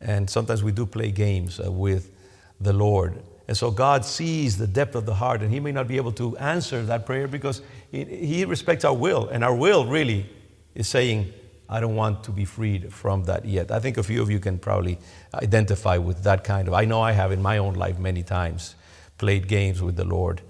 And 0.00 0.28
sometimes 0.28 0.62
we 0.62 0.72
do 0.72 0.86
play 0.86 1.10
games 1.10 1.58
uh, 1.58 1.70
with 1.70 2.12
the 2.60 2.72
Lord. 2.72 3.22
And 3.48 3.56
so 3.56 3.70
God 3.70 4.04
sees 4.04 4.58
the 4.58 4.66
depth 4.66 4.94
of 4.94 5.06
the 5.06 5.14
heart, 5.14 5.40
and 5.40 5.52
He 5.52 5.60
may 5.60 5.72
not 5.72 5.88
be 5.88 5.96
able 5.96 6.12
to 6.12 6.36
answer 6.36 6.82
that 6.84 7.06
prayer 7.06 7.28
because 7.28 7.62
He 7.90 8.44
respects 8.44 8.84
our 8.84 8.94
will. 8.94 9.28
And 9.28 9.44
our 9.44 9.54
will 9.54 9.86
really 9.86 10.28
is 10.74 10.88
saying, 10.88 11.32
I 11.68 11.80
don't 11.80 11.96
want 11.96 12.24
to 12.24 12.30
be 12.30 12.44
freed 12.44 12.92
from 12.92 13.24
that 13.24 13.44
yet. 13.44 13.70
I 13.70 13.80
think 13.80 13.96
a 13.96 14.02
few 14.02 14.22
of 14.22 14.30
you 14.30 14.38
can 14.38 14.58
probably 14.58 14.98
identify 15.34 15.96
with 15.96 16.22
that 16.24 16.44
kind 16.44 16.68
of. 16.68 16.74
I 16.74 16.84
know 16.84 17.00
I 17.00 17.12
have 17.12 17.32
in 17.32 17.42
my 17.42 17.58
own 17.58 17.74
life 17.74 17.98
many 17.98 18.22
times 18.22 18.74
played 19.18 19.48
games 19.48 19.82
with 19.82 19.96
the 19.96 20.04
Lord. 20.04 20.40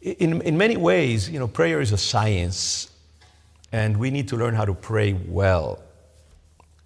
In, 0.00 0.40
in 0.42 0.56
many 0.56 0.76
ways, 0.76 1.28
you 1.28 1.38
know, 1.38 1.48
prayer 1.48 1.80
is 1.80 1.92
a 1.92 1.98
science, 1.98 2.90
and 3.72 3.96
we 3.96 4.10
need 4.10 4.28
to 4.28 4.36
learn 4.36 4.54
how 4.54 4.64
to 4.64 4.74
pray 4.74 5.12
well. 5.12 5.82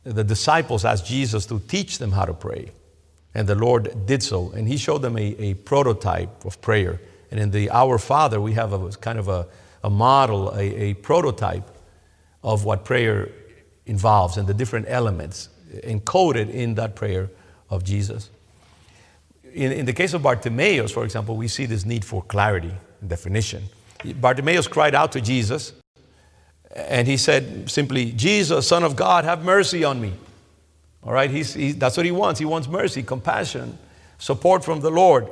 The 0.04 0.24
disciples 0.24 0.84
asked 0.84 1.06
Jesus 1.06 1.46
to 1.46 1.60
teach 1.60 1.98
them 1.98 2.12
how 2.12 2.24
to 2.24 2.34
pray. 2.34 2.72
And 3.34 3.46
the 3.46 3.54
Lord 3.54 4.06
did 4.06 4.22
so. 4.22 4.50
And 4.50 4.66
He 4.66 4.76
showed 4.76 5.02
them 5.02 5.16
a, 5.16 5.22
a 5.38 5.54
prototype 5.54 6.44
of 6.44 6.60
prayer. 6.60 7.00
And 7.30 7.38
in 7.38 7.50
the 7.50 7.70
Our 7.70 7.98
Father, 7.98 8.40
we 8.40 8.54
have 8.54 8.72
a 8.72 8.90
kind 8.92 9.18
of 9.18 9.28
a, 9.28 9.46
a 9.84 9.90
model, 9.90 10.50
a, 10.50 10.62
a 10.62 10.94
prototype 10.94 11.70
of 12.42 12.64
what 12.64 12.84
prayer 12.84 13.28
involves 13.86 14.36
and 14.36 14.48
the 14.48 14.54
different 14.54 14.86
elements 14.88 15.48
encoded 15.84 16.50
in 16.50 16.74
that 16.74 16.96
prayer 16.96 17.30
of 17.68 17.84
Jesus. 17.84 18.30
In, 19.52 19.72
in 19.72 19.86
the 19.86 19.92
case 19.92 20.14
of 20.14 20.22
Bartimaeus, 20.22 20.92
for 20.92 21.04
example, 21.04 21.36
we 21.36 21.48
see 21.48 21.66
this 21.66 21.84
need 21.84 22.04
for 22.04 22.22
clarity 22.22 22.72
and 23.00 23.10
definition. 23.10 23.64
Bartimaeus 24.16 24.66
cried 24.66 24.94
out 24.94 25.12
to 25.12 25.20
Jesus, 25.20 25.72
and 26.74 27.06
he 27.06 27.16
said 27.16 27.70
simply, 27.70 28.12
Jesus, 28.12 28.68
Son 28.68 28.84
of 28.84 28.96
God, 28.96 29.24
have 29.24 29.44
mercy 29.44 29.84
on 29.84 30.00
me. 30.00 30.12
All 31.02 31.12
right, 31.12 31.30
he's, 31.30 31.54
he, 31.54 31.72
that's 31.72 31.96
what 31.96 32.06
he 32.06 32.12
wants. 32.12 32.38
He 32.38 32.44
wants 32.44 32.68
mercy, 32.68 33.02
compassion, 33.02 33.78
support 34.18 34.64
from 34.64 34.80
the 34.80 34.90
Lord. 34.90 35.28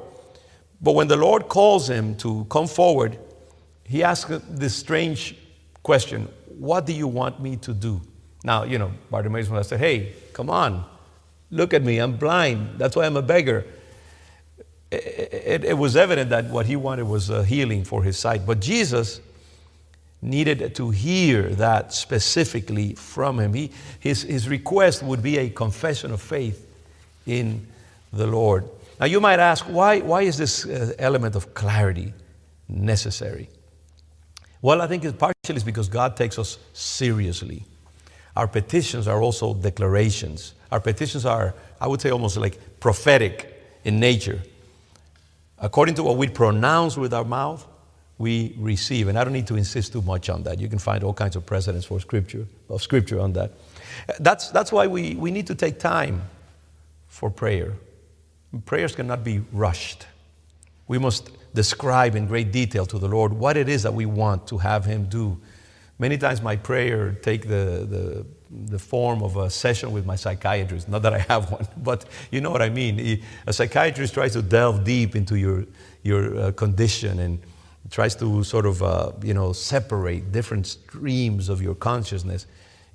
But 0.80 0.92
when 0.92 1.08
the 1.08 1.16
Lord 1.16 1.48
calls 1.48 1.88
him 1.88 2.16
to 2.16 2.46
come 2.50 2.66
forward, 2.66 3.18
he 3.84 4.02
asks 4.02 4.30
this 4.48 4.74
strange 4.74 5.36
question 5.82 6.28
What 6.46 6.86
do 6.86 6.92
you 6.92 7.08
want 7.08 7.40
me 7.40 7.56
to 7.56 7.72
do? 7.72 8.00
Now, 8.44 8.64
you 8.64 8.78
know, 8.78 8.92
Bartimaeus 9.10 9.48
would 9.48 9.56
have 9.56 9.66
said, 9.66 9.80
Hey, 9.80 10.12
come 10.32 10.48
on, 10.50 10.84
look 11.50 11.74
at 11.74 11.82
me, 11.82 11.98
I'm 11.98 12.16
blind. 12.16 12.78
That's 12.78 12.96
why 12.96 13.06
I'm 13.06 13.16
a 13.16 13.22
beggar. 13.22 13.64
It, 14.90 15.64
it, 15.64 15.76
was 15.76 15.96
evident 15.96 16.30
that 16.30 16.46
what 16.46 16.64
he 16.64 16.76
wanted 16.76 17.06
was 17.06 17.28
a 17.28 17.44
healing 17.44 17.84
for 17.84 18.02
his 18.02 18.16
sight. 18.18 18.46
But 18.46 18.60
Jesus 18.60 19.20
needed 20.22 20.74
to 20.74 20.90
hear 20.90 21.42
that 21.56 21.92
specifically 21.92 22.94
from 22.94 23.38
him. 23.38 23.52
He, 23.52 23.70
his, 24.00 24.22
his 24.22 24.48
request 24.48 25.02
would 25.02 25.22
be 25.22 25.38
a 25.38 25.50
confession 25.50 26.10
of 26.10 26.22
faith 26.22 26.66
in 27.26 27.66
the 28.12 28.26
Lord. 28.26 28.64
Now, 28.98 29.06
you 29.06 29.20
might 29.20 29.38
ask, 29.38 29.64
why, 29.66 30.00
why 30.00 30.22
is 30.22 30.38
this 30.38 30.66
uh, 30.66 30.92
element 30.98 31.36
of 31.36 31.54
clarity 31.54 32.12
necessary? 32.68 33.48
Well, 34.60 34.82
I 34.82 34.88
think 34.88 35.04
it 35.04 35.18
partially 35.18 35.56
is 35.56 35.62
because 35.62 35.88
God 35.88 36.16
takes 36.16 36.38
us 36.38 36.58
seriously. 36.72 37.64
Our 38.34 38.48
petitions 38.48 39.06
are 39.06 39.22
also 39.22 39.54
declarations. 39.54 40.54
Our 40.72 40.80
petitions 40.80 41.26
are, 41.26 41.54
I 41.80 41.86
would 41.86 42.00
say, 42.00 42.10
almost 42.10 42.36
like 42.36 42.80
prophetic 42.80 43.54
in 43.84 44.00
nature. 44.00 44.42
According 45.60 45.96
to 45.96 46.02
what 46.02 46.16
we 46.16 46.28
pronounce 46.28 46.96
with 46.96 47.12
our 47.12 47.24
mouth, 47.24 47.66
we 48.18 48.54
receive. 48.58 49.08
And 49.08 49.18
I 49.18 49.24
don't 49.24 49.32
need 49.32 49.46
to 49.46 49.56
insist 49.56 49.92
too 49.92 50.02
much 50.02 50.28
on 50.28 50.42
that. 50.42 50.58
You 50.60 50.68
can 50.68 50.78
find 50.78 51.02
all 51.04 51.14
kinds 51.14 51.36
of 51.36 51.46
precedents 51.46 51.86
for 51.86 52.00
scripture, 52.00 52.46
of 52.68 52.82
scripture 52.82 53.20
on 53.20 53.32
that. 53.34 53.52
That's, 54.20 54.50
that's 54.50 54.72
why 54.72 54.86
we, 54.86 55.14
we 55.14 55.30
need 55.30 55.46
to 55.46 55.54
take 55.54 55.78
time 55.78 56.22
for 57.06 57.30
prayer. 57.30 57.74
Prayers 58.66 58.94
cannot 58.94 59.24
be 59.24 59.42
rushed. 59.52 60.06
We 60.88 60.98
must 60.98 61.30
describe 61.54 62.16
in 62.16 62.26
great 62.26 62.52
detail 62.52 62.86
to 62.86 62.98
the 62.98 63.08
Lord 63.08 63.32
what 63.32 63.56
it 63.56 63.68
is 63.68 63.82
that 63.82 63.94
we 63.94 64.06
want 64.06 64.46
to 64.48 64.58
have 64.58 64.84
Him 64.84 65.04
do. 65.04 65.40
Many 65.98 66.18
times 66.18 66.40
my 66.42 66.56
prayer 66.56 67.12
take 67.12 67.42
the, 67.42 67.86
the, 67.88 68.26
the 68.50 68.78
form 68.78 69.22
of 69.22 69.36
a 69.36 69.50
session 69.50 69.92
with 69.92 70.06
my 70.06 70.16
psychiatrist. 70.16 70.88
Not 70.88 71.02
that 71.02 71.14
I 71.14 71.18
have 71.18 71.50
one, 71.50 71.66
but 71.76 72.06
you 72.30 72.40
know 72.40 72.50
what 72.50 72.62
I 72.62 72.70
mean. 72.70 73.22
A 73.46 73.52
psychiatrist 73.52 74.14
tries 74.14 74.32
to 74.32 74.42
delve 74.42 74.84
deep 74.84 75.14
into 75.14 75.36
your, 75.36 75.64
your 76.02 76.38
uh, 76.38 76.52
condition 76.52 77.18
and 77.18 77.38
tries 77.90 78.14
to 78.16 78.44
sort 78.44 78.66
of, 78.66 78.82
uh, 78.82 79.12
you 79.22 79.34
know, 79.34 79.52
separate 79.52 80.32
different 80.32 80.66
streams 80.66 81.48
of 81.48 81.62
your 81.62 81.74
consciousness 81.74 82.46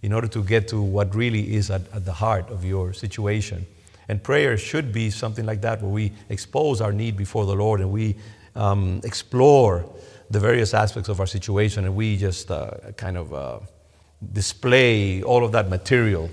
in 0.01 0.13
order 0.13 0.27
to 0.27 0.43
get 0.43 0.67
to 0.67 0.81
what 0.81 1.15
really 1.15 1.55
is 1.55 1.71
at, 1.71 1.81
at, 1.93 2.05
the 2.05 2.11
heart 2.11 2.49
of 2.49 2.65
your 2.65 2.93
situation. 2.93 3.65
And 4.09 4.21
prayer 4.21 4.57
should 4.57 4.91
be 4.91 5.09
something 5.09 5.45
like 5.45 5.61
that, 5.61 5.81
where 5.81 5.91
we 5.91 6.11
expose 6.29 6.81
our 6.81 6.91
need 6.91 7.15
before 7.15 7.45
the 7.45 7.55
Lord 7.55 7.79
and 7.79 7.91
we 7.91 8.15
um, 8.55 8.99
explore 9.03 9.89
the 10.29 10.39
various 10.39 10.73
aspects 10.73 11.09
of 11.09 11.19
our 11.19 11.27
situation 11.27 11.85
and 11.85 11.95
we 11.95 12.17
just 12.17 12.51
uh, 12.51 12.71
kind 12.97 13.17
of 13.17 13.33
uh, 13.33 13.59
display 14.31 15.21
all 15.23 15.43
of 15.43 15.51
that 15.51 15.69
material 15.69 16.29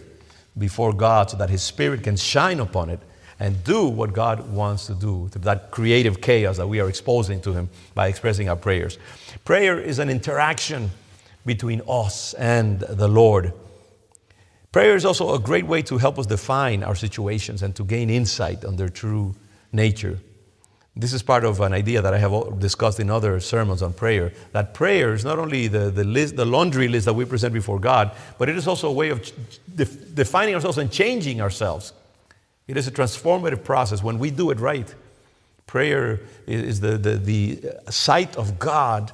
before 0.58 0.92
God 0.92 1.30
so 1.30 1.36
that 1.36 1.50
His 1.50 1.62
Spirit 1.62 2.02
can 2.02 2.16
shine 2.16 2.60
upon 2.60 2.90
it 2.90 3.00
and 3.38 3.64
do 3.64 3.86
what 3.88 4.12
God 4.12 4.52
wants 4.52 4.86
to 4.86 4.94
do 4.94 5.28
through 5.28 5.42
that 5.42 5.70
creative 5.70 6.20
chaos 6.20 6.58
that 6.58 6.68
we 6.68 6.78
are 6.78 6.88
exposing 6.88 7.40
to 7.42 7.52
Him 7.52 7.70
by 7.94 8.08
expressing 8.08 8.48
our 8.48 8.56
prayers. 8.56 8.98
Prayer 9.44 9.80
is 9.80 9.98
an 9.98 10.10
interaction 10.10 10.90
between 11.46 11.80
us 11.88 12.34
and 12.34 12.80
the 12.80 13.08
Lord. 13.08 13.52
Prayer 14.72 14.94
is 14.94 15.04
also 15.04 15.34
a 15.34 15.38
great 15.38 15.66
way 15.66 15.82
to 15.82 15.98
help 15.98 16.18
us 16.18 16.26
define 16.26 16.84
our 16.84 16.94
situations 16.94 17.62
and 17.62 17.74
to 17.74 17.82
gain 17.82 18.10
insight 18.10 18.64
on 18.64 18.76
their 18.76 18.90
true 18.90 19.34
nature. 19.72 20.18
This 21.00 21.14
is 21.14 21.22
part 21.22 21.44
of 21.44 21.60
an 21.60 21.72
idea 21.72 22.02
that 22.02 22.12
I 22.12 22.18
have 22.18 22.60
discussed 22.60 23.00
in 23.00 23.08
other 23.08 23.40
sermons 23.40 23.80
on 23.80 23.94
prayer 23.94 24.32
that 24.52 24.74
prayer 24.74 25.14
is 25.14 25.24
not 25.24 25.38
only 25.38 25.66
the, 25.66 25.90
the, 25.90 26.04
list, 26.04 26.36
the 26.36 26.44
laundry 26.44 26.88
list 26.88 27.06
that 27.06 27.14
we 27.14 27.24
present 27.24 27.54
before 27.54 27.78
God, 27.78 28.12
but 28.36 28.50
it 28.50 28.56
is 28.56 28.68
also 28.68 28.88
a 28.88 28.92
way 28.92 29.08
of 29.08 29.32
def- 29.74 30.14
defining 30.14 30.54
ourselves 30.54 30.76
and 30.76 30.92
changing 30.92 31.40
ourselves. 31.40 31.94
It 32.68 32.76
is 32.76 32.86
a 32.86 32.90
transformative 32.90 33.64
process 33.64 34.02
when 34.02 34.18
we 34.18 34.30
do 34.30 34.50
it 34.50 34.60
right. 34.60 34.94
Prayer 35.66 36.20
is 36.46 36.80
the, 36.80 36.98
the, 36.98 37.16
the 37.16 37.90
sight 37.90 38.36
of 38.36 38.58
God 38.58 39.10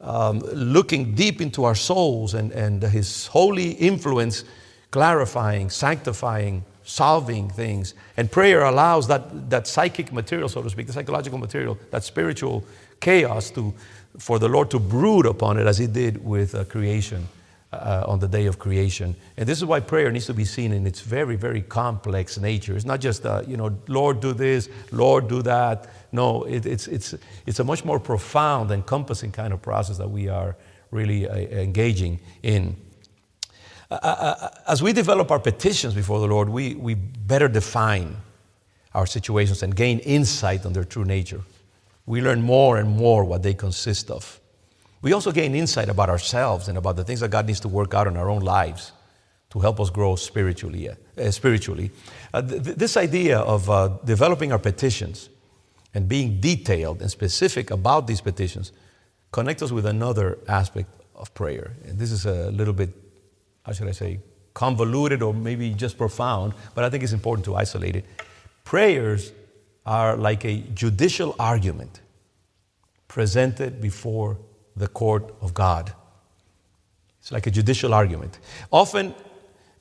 um, 0.00 0.40
looking 0.40 1.14
deep 1.14 1.40
into 1.40 1.62
our 1.62 1.76
souls 1.76 2.34
and, 2.34 2.50
and 2.50 2.82
His 2.82 3.28
holy 3.28 3.70
influence 3.70 4.42
clarifying, 4.90 5.70
sanctifying, 5.70 6.64
solving 6.88 7.50
things. 7.50 7.94
And 8.16 8.30
prayer 8.30 8.62
allows 8.62 9.06
that, 9.08 9.50
that 9.50 9.66
psychic 9.66 10.10
material, 10.12 10.48
so 10.48 10.62
to 10.62 10.70
speak, 10.70 10.86
the 10.86 10.92
psychological 10.92 11.38
material, 11.38 11.78
that 11.90 12.02
spiritual 12.02 12.64
chaos 13.00 13.50
to, 13.50 13.74
for 14.18 14.38
the 14.38 14.48
Lord 14.48 14.70
to 14.70 14.78
brood 14.78 15.26
upon 15.26 15.58
it 15.58 15.66
as 15.66 15.76
He 15.76 15.86
did 15.86 16.24
with 16.24 16.54
uh, 16.54 16.64
creation. 16.64 17.28
Uh, 17.70 18.02
on 18.08 18.18
the 18.18 18.26
day 18.26 18.46
of 18.46 18.58
creation. 18.58 19.14
And 19.36 19.46
this 19.46 19.58
is 19.58 19.64
why 19.66 19.80
prayer 19.80 20.10
needs 20.10 20.24
to 20.24 20.32
be 20.32 20.46
seen 20.46 20.72
in 20.72 20.86
its 20.86 21.02
very, 21.02 21.36
very 21.36 21.60
complex 21.60 22.38
nature. 22.38 22.74
It's 22.74 22.86
not 22.86 22.98
just, 22.98 23.26
uh, 23.26 23.42
you 23.46 23.58
know, 23.58 23.76
Lord, 23.88 24.22
do 24.22 24.32
this, 24.32 24.70
Lord, 24.90 25.28
do 25.28 25.42
that. 25.42 25.86
No, 26.10 26.44
it, 26.44 26.64
it's, 26.64 26.88
it's, 26.88 27.14
it's 27.44 27.60
a 27.60 27.64
much 27.64 27.84
more 27.84 28.00
profound, 28.00 28.70
encompassing 28.70 29.32
kind 29.32 29.52
of 29.52 29.60
process 29.60 29.98
that 29.98 30.08
we 30.08 30.28
are 30.28 30.56
really 30.90 31.28
uh, 31.28 31.34
engaging 31.34 32.20
in. 32.42 32.74
As 33.90 34.82
we 34.82 34.92
develop 34.92 35.30
our 35.30 35.38
petitions 35.38 35.94
before 35.94 36.20
the 36.20 36.26
Lord, 36.26 36.48
we, 36.48 36.74
we 36.74 36.94
better 36.94 37.48
define 37.48 38.16
our 38.94 39.06
situations 39.06 39.62
and 39.62 39.74
gain 39.74 39.98
insight 40.00 40.66
on 40.66 40.72
their 40.72 40.84
true 40.84 41.04
nature. 41.04 41.42
We 42.06 42.20
learn 42.20 42.42
more 42.42 42.78
and 42.78 42.88
more 42.88 43.24
what 43.24 43.42
they 43.42 43.54
consist 43.54 44.10
of. 44.10 44.40
We 45.00 45.12
also 45.12 45.30
gain 45.30 45.54
insight 45.54 45.88
about 45.88 46.08
ourselves 46.10 46.68
and 46.68 46.76
about 46.76 46.96
the 46.96 47.04
things 47.04 47.20
that 47.20 47.30
God 47.30 47.46
needs 47.46 47.60
to 47.60 47.68
work 47.68 47.94
out 47.94 48.06
in 48.06 48.16
our 48.16 48.28
own 48.28 48.42
lives 48.42 48.92
to 49.50 49.60
help 49.60 49.80
us 49.80 49.90
grow 49.90 50.16
spiritually. 50.16 50.88
Uh, 50.90 51.30
spiritually. 51.30 51.90
Uh, 52.34 52.42
th- 52.42 52.62
this 52.62 52.96
idea 52.96 53.38
of 53.38 53.70
uh, 53.70 53.88
developing 54.04 54.52
our 54.52 54.58
petitions 54.58 55.30
and 55.94 56.08
being 56.08 56.40
detailed 56.40 57.00
and 57.00 57.10
specific 57.10 57.70
about 57.70 58.06
these 58.06 58.20
petitions 58.20 58.72
connect 59.32 59.62
us 59.62 59.72
with 59.72 59.86
another 59.86 60.38
aspect 60.48 60.90
of 61.14 61.32
prayer. 61.34 61.72
And 61.86 61.98
this 61.98 62.12
is 62.12 62.26
a 62.26 62.50
little 62.50 62.74
bit 62.74 62.90
how 63.68 63.74
should 63.74 63.86
I 63.86 63.92
say, 63.92 64.18
convoluted 64.54 65.22
or 65.22 65.34
maybe 65.34 65.74
just 65.74 65.98
profound, 65.98 66.54
but 66.74 66.84
I 66.84 66.88
think 66.88 67.04
it's 67.04 67.12
important 67.12 67.44
to 67.44 67.54
isolate 67.54 67.96
it. 67.96 68.06
Prayers 68.64 69.30
are 69.84 70.16
like 70.16 70.42
a 70.46 70.62
judicial 70.72 71.36
argument 71.38 72.00
presented 73.08 73.78
before 73.82 74.38
the 74.74 74.88
court 74.88 75.34
of 75.42 75.52
God. 75.52 75.92
It's 77.20 77.30
like 77.30 77.46
a 77.46 77.50
judicial 77.50 77.92
argument. 77.92 78.38
Often, 78.72 79.14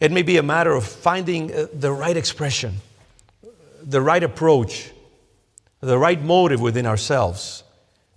it 0.01 0.12
may 0.12 0.22
be 0.22 0.36
a 0.36 0.44
matter 0.44 0.74
of 0.74 0.84
finding 0.84 1.53
uh, 1.53 1.67
the 1.74 1.94
right 1.94 2.17
expression, 2.17 2.74
the 3.82 4.01
right 4.01 4.22
approach, 4.22 4.91
the 5.79 5.98
right 5.98 6.22
motive 6.22 6.60
within 6.60 6.86
ourselves 6.86 7.63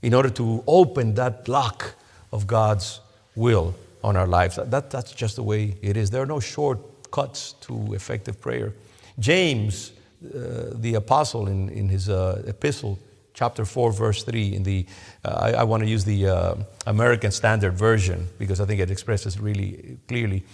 in 0.02 0.14
order 0.14 0.30
to 0.30 0.64
open 0.66 1.14
that 1.14 1.46
lock 1.46 1.94
of 2.32 2.48
God's 2.48 2.98
will 3.36 3.76
on 4.02 4.16
our 4.16 4.26
lives. 4.26 4.56
That, 4.56 4.90
that's 4.90 5.12
just 5.12 5.36
the 5.36 5.42
way 5.42 5.76
it 5.82 5.96
is. 5.96 6.10
There 6.10 6.22
are 6.22 6.26
no 6.26 6.40
shortcuts 6.40 7.54
to 7.62 7.94
effective 7.94 8.40
prayer. 8.40 8.72
James, 9.18 9.92
uh, 10.24 10.70
the 10.74 10.94
apostle, 10.94 11.46
in, 11.46 11.68
in 11.70 11.88
his 11.88 12.08
uh, 12.08 12.42
epistle, 12.46 12.98
chapter 13.34 13.64
4, 13.64 13.92
verse 13.92 14.22
3, 14.24 14.54
in 14.54 14.62
the, 14.62 14.86
uh, 15.24 15.28
I, 15.28 15.52
I 15.52 15.62
want 15.64 15.82
to 15.82 15.88
use 15.88 16.04
the 16.04 16.26
uh, 16.26 16.54
American 16.86 17.30
Standard 17.30 17.74
Version 17.74 18.28
because 18.38 18.60
I 18.60 18.66
think 18.66 18.80
it 18.80 18.90
expresses 18.90 19.38
really 19.38 19.98
clearly. 20.08 20.44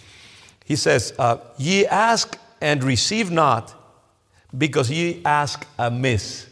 He 0.64 0.76
says, 0.76 1.14
uh, 1.18 1.38
Ye 1.58 1.86
ask 1.86 2.38
and 2.60 2.82
receive 2.82 3.30
not 3.30 3.74
because 4.56 4.90
ye 4.90 5.22
ask 5.24 5.66
amiss. 5.78 6.48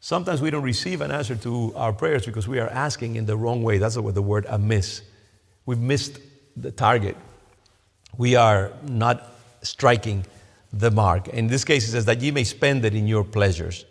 Sometimes 0.00 0.40
we 0.40 0.50
don't 0.50 0.62
receive 0.62 1.00
an 1.00 1.12
answer 1.12 1.36
to 1.36 1.72
our 1.76 1.92
prayers 1.92 2.26
because 2.26 2.48
we 2.48 2.58
are 2.58 2.68
asking 2.68 3.16
in 3.16 3.26
the 3.26 3.36
wrong 3.36 3.62
way. 3.62 3.78
That's 3.78 3.96
what 3.96 4.14
the 4.14 4.22
word 4.22 4.46
amiss 4.48 5.02
We've 5.66 5.78
missed 5.78 6.18
the 6.56 6.70
target. 6.70 7.16
We 8.16 8.36
are 8.36 8.72
not 8.82 9.26
striking 9.62 10.26
the 10.72 10.90
mark. 10.90 11.28
In 11.28 11.46
this 11.46 11.64
case, 11.64 11.86
it 11.86 11.92
says 11.92 12.04
that 12.06 12.20
ye 12.20 12.30
may 12.30 12.44
spend 12.44 12.84
it 12.84 12.94
in 12.94 13.06
your 13.06 13.24
pleasures. 13.24 13.84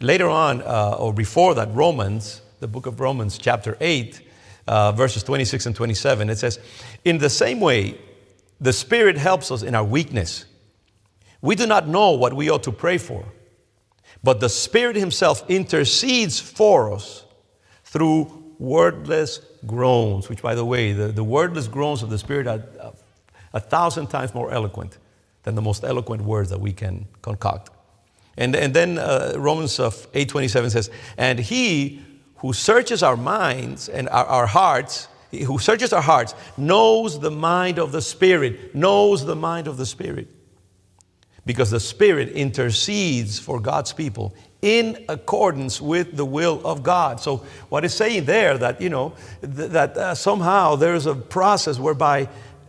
Later 0.00 0.28
on, 0.28 0.62
uh, 0.62 0.96
or 0.98 1.12
before 1.12 1.54
that, 1.54 1.72
Romans, 1.72 2.42
the 2.60 2.68
book 2.68 2.86
of 2.86 3.00
Romans, 3.00 3.38
chapter 3.38 3.76
8, 3.80 4.20
uh, 4.66 4.92
verses 4.92 5.22
26 5.22 5.66
and 5.66 5.76
27, 5.76 6.28
it 6.30 6.38
says, 6.38 6.58
In 7.04 7.18
the 7.18 7.30
same 7.30 7.60
way, 7.60 7.98
the 8.60 8.72
Spirit 8.72 9.16
helps 9.16 9.50
us 9.50 9.62
in 9.62 9.74
our 9.74 9.84
weakness. 9.84 10.44
We 11.40 11.56
do 11.56 11.66
not 11.66 11.88
know 11.88 12.12
what 12.12 12.34
we 12.34 12.50
ought 12.50 12.62
to 12.64 12.72
pray 12.72 12.98
for, 12.98 13.24
but 14.22 14.40
the 14.40 14.48
Spirit 14.48 14.96
Himself 14.96 15.48
intercedes 15.48 16.38
for 16.38 16.92
us 16.92 17.24
through 17.84 18.54
wordless 18.58 19.40
groans, 19.66 20.28
which, 20.28 20.42
by 20.42 20.54
the 20.54 20.64
way, 20.64 20.92
the, 20.92 21.08
the 21.08 21.24
wordless 21.24 21.68
groans 21.68 22.02
of 22.02 22.10
the 22.10 22.18
Spirit 22.18 22.46
are 22.46 22.62
a, 22.80 22.92
a 23.54 23.60
thousand 23.60 24.08
times 24.08 24.34
more 24.34 24.52
eloquent 24.52 24.98
than 25.42 25.54
the 25.54 25.62
most 25.62 25.84
eloquent 25.84 26.22
words 26.22 26.50
that 26.50 26.60
we 26.60 26.72
can 26.72 27.06
concoct. 27.20 27.70
And, 28.36 28.56
and 28.56 28.74
then 28.74 28.98
uh, 28.98 29.34
Romans 29.36 29.76
8.27 29.76 30.70
says, 30.70 30.90
And 31.18 31.38
he 31.38 32.02
who 32.36 32.52
searches 32.52 33.02
our 33.02 33.16
minds 33.16 33.88
and 33.88 34.08
our, 34.08 34.24
our 34.24 34.46
hearts, 34.46 35.08
who 35.30 35.58
searches 35.58 35.92
our 35.92 36.02
hearts, 36.02 36.34
knows 36.56 37.20
the 37.20 37.30
mind 37.30 37.78
of 37.78 37.92
the 37.92 38.02
Spirit, 38.02 38.74
knows 38.74 39.24
the 39.24 39.36
mind 39.36 39.68
of 39.68 39.76
the 39.76 39.86
Spirit. 39.86 40.28
Because 41.44 41.70
the 41.70 41.80
Spirit 41.80 42.30
intercedes 42.30 43.38
for 43.38 43.60
God's 43.60 43.92
people 43.92 44.34
in 44.62 45.04
accordance 45.08 45.80
with 45.80 46.16
the 46.16 46.24
will 46.24 46.64
of 46.64 46.84
God. 46.84 47.20
So, 47.20 47.38
what 47.68 47.84
it's 47.84 47.94
saying 47.94 48.24
there 48.24 48.56
that, 48.58 48.80
you 48.80 48.88
know, 48.88 49.12
th- 49.40 49.70
that 49.70 49.96
uh, 49.96 50.14
somehow 50.14 50.76
there's 50.76 51.06
a 51.06 51.16
process 51.16 51.80
whereby 51.80 52.28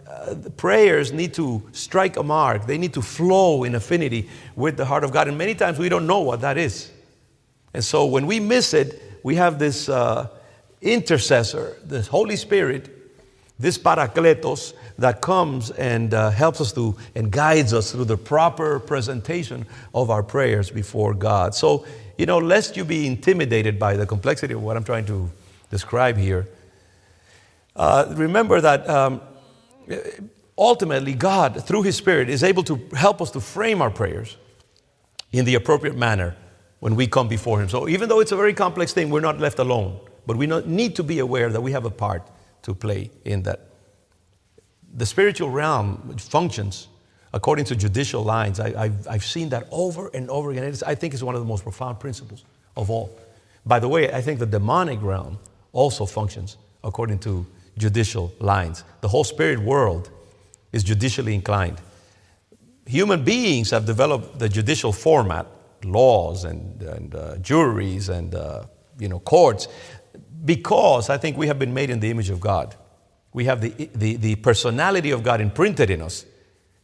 uh, 0.09 0.35
prayers 0.57 1.13
need 1.13 1.35
to 1.35 1.61
strike 1.71 2.17
a 2.17 2.23
mark, 2.23 2.65
they 2.65 2.79
need 2.79 2.93
to 2.95 3.01
flow 3.01 3.63
in 3.63 3.75
affinity 3.75 4.27
with 4.55 4.75
the 4.75 4.85
heart 4.85 5.03
of 5.03 5.11
God. 5.11 5.27
And 5.27 5.37
many 5.37 5.53
times 5.53 5.77
we 5.77 5.87
don't 5.87 6.07
know 6.07 6.21
what 6.21 6.41
that 6.41 6.57
is. 6.57 6.91
And 7.75 7.83
so, 7.83 8.07
when 8.07 8.25
we 8.25 8.39
miss 8.39 8.73
it, 8.73 8.99
we 9.21 9.35
have 9.35 9.59
this 9.59 9.87
uh, 9.87 10.27
intercessor, 10.81 11.77
this 11.85 12.07
Holy 12.07 12.35
Spirit, 12.35 12.89
this 13.59 13.77
Parakletos, 13.77 14.73
that 14.97 15.21
comes 15.21 15.71
and 15.71 16.13
uh, 16.13 16.29
helps 16.29 16.61
us 16.61 16.71
to 16.73 16.95
and 17.15 17.31
guides 17.31 17.73
us 17.73 17.91
through 17.91 18.05
the 18.05 18.17
proper 18.17 18.79
presentation 18.79 19.65
of 19.93 20.09
our 20.09 20.23
prayers 20.23 20.69
before 20.69 21.13
God. 21.13 21.55
So, 21.55 21.85
you 22.17 22.25
know, 22.25 22.37
lest 22.37 22.77
you 22.77 22.85
be 22.85 23.07
intimidated 23.07 23.79
by 23.79 23.97
the 23.97 24.05
complexity 24.05 24.53
of 24.53 24.61
what 24.61 24.77
I'm 24.77 24.83
trying 24.83 25.05
to 25.05 25.29
describe 25.69 26.17
here, 26.17 26.47
uh, 27.75 28.13
remember 28.15 28.61
that 28.61 28.87
um, 28.87 29.21
ultimately 30.57 31.13
God, 31.13 31.65
through 31.65 31.83
His 31.83 31.95
Spirit, 31.95 32.29
is 32.29 32.43
able 32.43 32.63
to 32.63 32.79
help 32.95 33.21
us 33.21 33.31
to 33.31 33.39
frame 33.39 33.81
our 33.81 33.89
prayers 33.89 34.37
in 35.31 35.45
the 35.45 35.55
appropriate 35.55 35.97
manner 35.97 36.35
when 36.79 36.95
we 36.95 37.07
come 37.07 37.27
before 37.27 37.61
Him. 37.61 37.69
So, 37.69 37.89
even 37.89 38.09
though 38.09 38.19
it's 38.19 38.31
a 38.31 38.35
very 38.35 38.53
complex 38.53 38.93
thing, 38.93 39.09
we're 39.09 39.21
not 39.21 39.39
left 39.39 39.57
alone, 39.57 39.99
but 40.27 40.37
we 40.37 40.45
need 40.45 40.95
to 40.97 41.03
be 41.03 41.19
aware 41.19 41.49
that 41.49 41.61
we 41.61 41.71
have 41.71 41.85
a 41.85 41.89
part 41.89 42.27
to 42.61 42.75
play 42.75 43.09
in 43.25 43.43
that 43.43 43.72
the 44.93 45.05
spiritual 45.05 45.49
realm 45.49 46.15
functions 46.17 46.87
according 47.33 47.65
to 47.65 47.75
judicial 47.75 48.23
lines. 48.23 48.59
I, 48.59 48.91
have 49.09 49.25
seen 49.25 49.49
that 49.49 49.67
over 49.71 50.09
and 50.13 50.29
over 50.29 50.51
again. 50.51 50.71
I 50.85 50.95
think 50.95 51.13
it's 51.13 51.23
one 51.23 51.35
of 51.35 51.41
the 51.41 51.47
most 51.47 51.63
profound 51.63 51.99
principles 51.99 52.45
of 52.77 52.89
all. 52.89 53.17
By 53.65 53.79
the 53.79 53.87
way, 53.87 54.11
I 54.11 54.21
think 54.21 54.39
the 54.39 54.45
demonic 54.45 55.01
realm 55.01 55.39
also 55.71 56.05
functions 56.05 56.57
according 56.83 57.19
to 57.19 57.45
judicial 57.77 58.31
lines. 58.39 58.83
The 59.01 59.07
whole 59.07 59.23
spirit 59.23 59.59
world 59.59 60.11
is 60.71 60.83
judicially 60.83 61.33
inclined. 61.33 61.81
Human 62.85 63.23
beings 63.23 63.71
have 63.71 63.85
developed 63.85 64.37
the 64.37 64.49
judicial 64.49 64.91
format, 64.91 65.47
laws 65.83 66.43
and, 66.43 66.81
and 66.81 67.15
uh, 67.15 67.37
juries 67.37 68.09
and 68.09 68.35
uh, 68.35 68.65
you 68.99 69.07
know, 69.07 69.19
courts, 69.19 69.67
because 70.45 71.09
I 71.09 71.17
think 71.17 71.37
we 71.37 71.47
have 71.47 71.57
been 71.57 71.73
made 71.73 71.89
in 71.89 71.99
the 71.99 72.11
image 72.11 72.29
of 72.29 72.39
God. 72.39 72.75
We 73.33 73.45
have 73.45 73.61
the, 73.61 73.89
the, 73.95 74.15
the 74.15 74.35
personality 74.35 75.11
of 75.11 75.23
God 75.23 75.41
imprinted 75.41 75.89
in 75.89 76.01
us. 76.01 76.25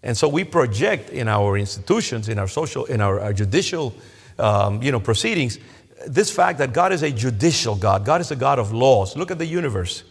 And 0.01 0.17
so 0.17 0.27
we 0.27 0.43
project 0.43 1.09
in 1.09 1.27
our 1.27 1.57
institutions, 1.57 2.29
in 2.29 2.39
our 2.39 2.47
social, 2.47 2.85
in 2.85 3.01
our, 3.01 3.19
our 3.19 3.33
judicial 3.33 3.93
um, 4.37 4.81
you 4.81 4.91
know, 4.91 4.99
proceedings, 4.99 5.59
this 6.07 6.31
fact 6.31 6.59
that 6.59 6.73
God 6.73 6.93
is 6.93 7.03
a 7.03 7.11
judicial 7.11 7.75
God. 7.75 8.05
God 8.05 8.21
is 8.21 8.31
a 8.31 8.35
God 8.35 8.57
of 8.57 8.71
laws. 8.71 9.17
Look 9.17 9.31
at 9.31 9.37
the 9.37 9.45
universe. 9.45 10.03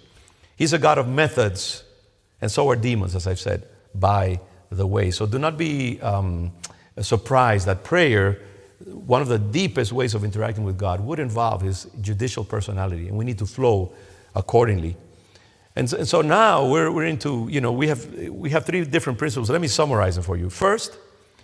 He's 0.57 0.73
a 0.73 0.79
God 0.79 0.99
of 0.99 1.09
methods. 1.09 1.85
And 2.41 2.51
so 2.51 2.69
are 2.69 2.77
demons, 2.77 3.15
as 3.15 3.27
I've 3.27 3.41
said. 3.41 3.65
by 3.95 4.41
the 4.71 4.87
way. 4.87 5.11
So 5.11 5.27
do 5.27 5.39
not 5.39 5.57
be 5.57 6.01
um, 6.01 6.53
surprised 7.01 7.67
that 7.67 7.85
prayer, 7.85 8.41
one 8.85 9.23
of 9.23 9.29
the 9.29 9.39
deepest 9.39 9.93
ways 9.93 10.15
of 10.15 10.25
interacting 10.25 10.65
with 10.65 10.79
God, 10.79 11.01
would 11.01 11.19
involve 11.19 11.63
his 11.63 11.87
judicial 12.01 12.45
personality, 12.45 13.09
and 13.09 13.17
we 13.17 13.25
need 13.25 13.39
to 13.39 13.47
flow 13.47 13.93
accordingly. 14.35 14.97
And 15.79 15.89
so, 15.89 15.97
and 15.97 16.09
so 16.09 16.23
now 16.23 16.67
we're, 16.67 16.91
we're 16.91 17.07
into, 17.07 17.47
you 17.49 17.61
know, 17.61 17.71
we 17.71 17.87
have, 17.87 18.05
we 18.31 18.51
have 18.51 18.67
three 18.67 18.85
different 18.85 19.17
principles. 19.17 19.49
Let 19.49 19.61
me 19.61 19.69
summarize 19.69 20.17
them 20.17 20.25
for 20.25 20.37
you. 20.37 20.51
First, 20.51 20.99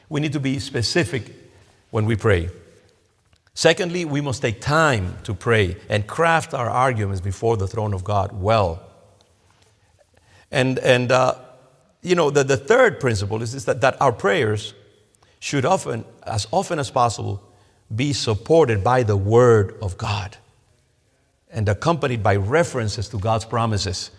we 0.09 0.21
need 0.21 0.33
to 0.33 0.41
be 0.41 0.59
specific 0.59 1.31
when 1.93 2.05
we 2.05 2.17
pray. 2.17 2.51
Secondly, 3.55 4.05
we 4.05 4.21
must 4.21 4.43
take 4.43 4.61
time 4.61 5.17
to 5.23 5.35
pray 5.35 5.77
and 5.89 6.05
craft 6.09 6.53
our 6.53 6.69
arguments 6.69 7.21
before 7.21 7.57
the 7.57 7.69
throne 7.69 7.95
of 7.95 8.03
God 8.03 8.33
well. 8.33 8.83
And, 10.51 10.81
and 10.81 11.13
uh, 11.13 11.37
you 12.03 12.17
know, 12.17 12.31
the, 12.31 12.43
the 12.43 12.57
third 12.57 12.99
principle 12.99 13.41
is, 13.41 13.55
is 13.55 13.67
that, 13.67 13.83
that 13.83 14.03
our 14.03 14.11
prayers 14.11 14.75
should 15.39 15.65
often, 15.65 16.05
as 16.27 16.49
often 16.51 16.81
as 16.81 16.91
possible, 16.91 17.41
be 17.95 18.13
supported 18.13 18.83
by 18.83 19.05
the 19.05 19.17
Word 19.17 19.77
of 19.81 19.97
God 19.97 20.37
and 21.53 21.69
accompanied 21.69 22.25
by 22.25 22.35
references 22.35 23.09
to 23.11 23.19
God's 23.21 23.45
promises. 23.45 24.11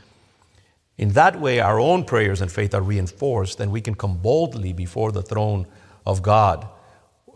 In 0.97 1.09
that 1.09 1.39
way, 1.39 1.59
our 1.59 1.79
own 1.79 2.05
prayers 2.05 2.41
and 2.41 2.51
faith 2.51 2.73
are 2.73 2.81
reinforced, 2.81 3.59
and 3.59 3.71
we 3.71 3.81
can 3.81 3.95
come 3.95 4.17
boldly 4.17 4.71
before 4.71 5.11
the 5.11 5.21
throne 5.21 5.67
of 6.05 6.21
God. 6.21 6.67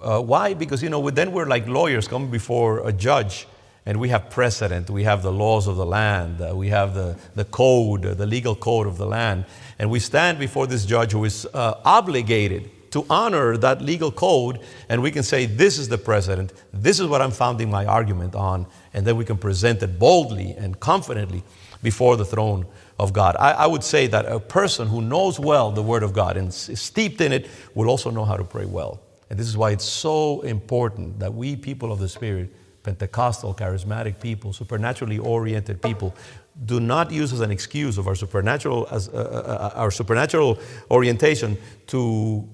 Uh, 0.02 0.22
why? 0.22 0.54
Because, 0.54 0.82
you 0.82 0.90
know, 0.90 1.10
then 1.10 1.34
we're 1.34 1.46
like 1.46 1.68
lawyers 1.68 2.08
coming 2.08 2.32
before 2.32 2.88
a 2.88 2.94
judge, 2.94 3.48
and 3.86 4.00
we 4.00 4.10
have 4.10 4.30
precedent, 4.30 4.90
we 4.90 5.04
have 5.04 5.24
the 5.24 5.32
laws 5.32 5.68
of 5.68 5.76
the 5.76 5.86
land, 5.86 6.42
uh, 6.42 6.56
we 6.56 6.70
have 6.70 6.94
the, 6.94 7.18
the 7.36 7.44
code, 7.44 8.04
the 8.04 8.26
legal 8.26 8.56
code 8.56 8.88
of 8.88 8.98
the 8.98 9.06
land, 9.06 9.44
and 9.78 9.90
we 9.90 10.00
stand 10.00 10.40
before 10.40 10.68
this 10.68 10.86
judge 10.86 11.12
who 11.12 11.26
is 11.26 11.46
uh, 11.54 11.82
obligated 11.84 12.70
to 12.92 13.06
honor 13.10 13.58
that 13.58 13.82
legal 13.82 14.12
code, 14.12 14.60
and 14.88 15.02
we 15.02 15.12
can 15.12 15.24
say, 15.24 15.46
This 15.46 15.78
is 15.78 15.90
the 15.90 15.98
precedent, 15.98 16.54
this 16.72 17.00
is 17.00 17.08
what 17.08 17.22
I'm 17.22 17.32
founding 17.32 17.70
my 17.70 17.86
argument 17.86 18.36
on, 18.36 18.68
and 18.94 19.06
then 19.06 19.18
we 19.18 19.26
can 19.26 19.38
present 19.38 19.84
it 19.84 20.00
boldly 20.00 20.52
and 20.52 20.80
confidently 20.80 21.44
before 21.84 22.16
the 22.16 22.26
throne 22.26 22.66
of 23.00 23.14
God. 23.14 23.36
I, 23.40 23.52
I, 23.52 23.68
would 23.68 23.84
say 23.84 24.08
that 24.08 24.26
a 24.26 24.40
person 24.40 24.88
who 24.88 25.02
knows 25.02 25.40
well 25.40 25.72
the 25.72 25.82
Word 25.82 26.04
of 26.04 26.12
God 26.12 26.36
and 26.36 26.50
is 26.50 26.82
steeped 26.82 27.22
in 27.22 27.32
it 27.32 27.48
will 27.74 27.90
also 27.90 28.12
know 28.12 28.26
how 28.26 28.36
to 28.36 28.44
pray 28.44 28.66
well. 28.66 29.00
And 29.30 29.40
this 29.40 29.48
is 29.48 29.56
why 29.56 29.72
it's 29.72 29.86
so 29.86 30.42
important 30.42 31.20
that 31.20 31.34
we, 31.34 31.56
people 31.56 31.92
of 31.92 32.00
the 32.00 32.10
Spirit, 32.10 32.54
Pentecostal, 32.84 33.54
charismatic 33.54 34.20
people, 34.20 34.52
supernaturally 34.52 35.18
oriented 35.18 35.82
people, 35.82 36.14
do 36.66 36.82
not 36.82 37.10
use 37.10 37.32
as 37.32 37.40
an 37.40 37.52
excuse 37.52 37.98
of 37.98 38.08
our 38.08 38.16
supernatural, 38.16 38.88
as, 38.92 39.08
uh, 39.10 39.12
uh, 39.12 39.78
uh 39.78 39.80
our 39.80 39.92
supernatural 39.92 40.60
orientation 40.92 41.58
to 41.88 42.48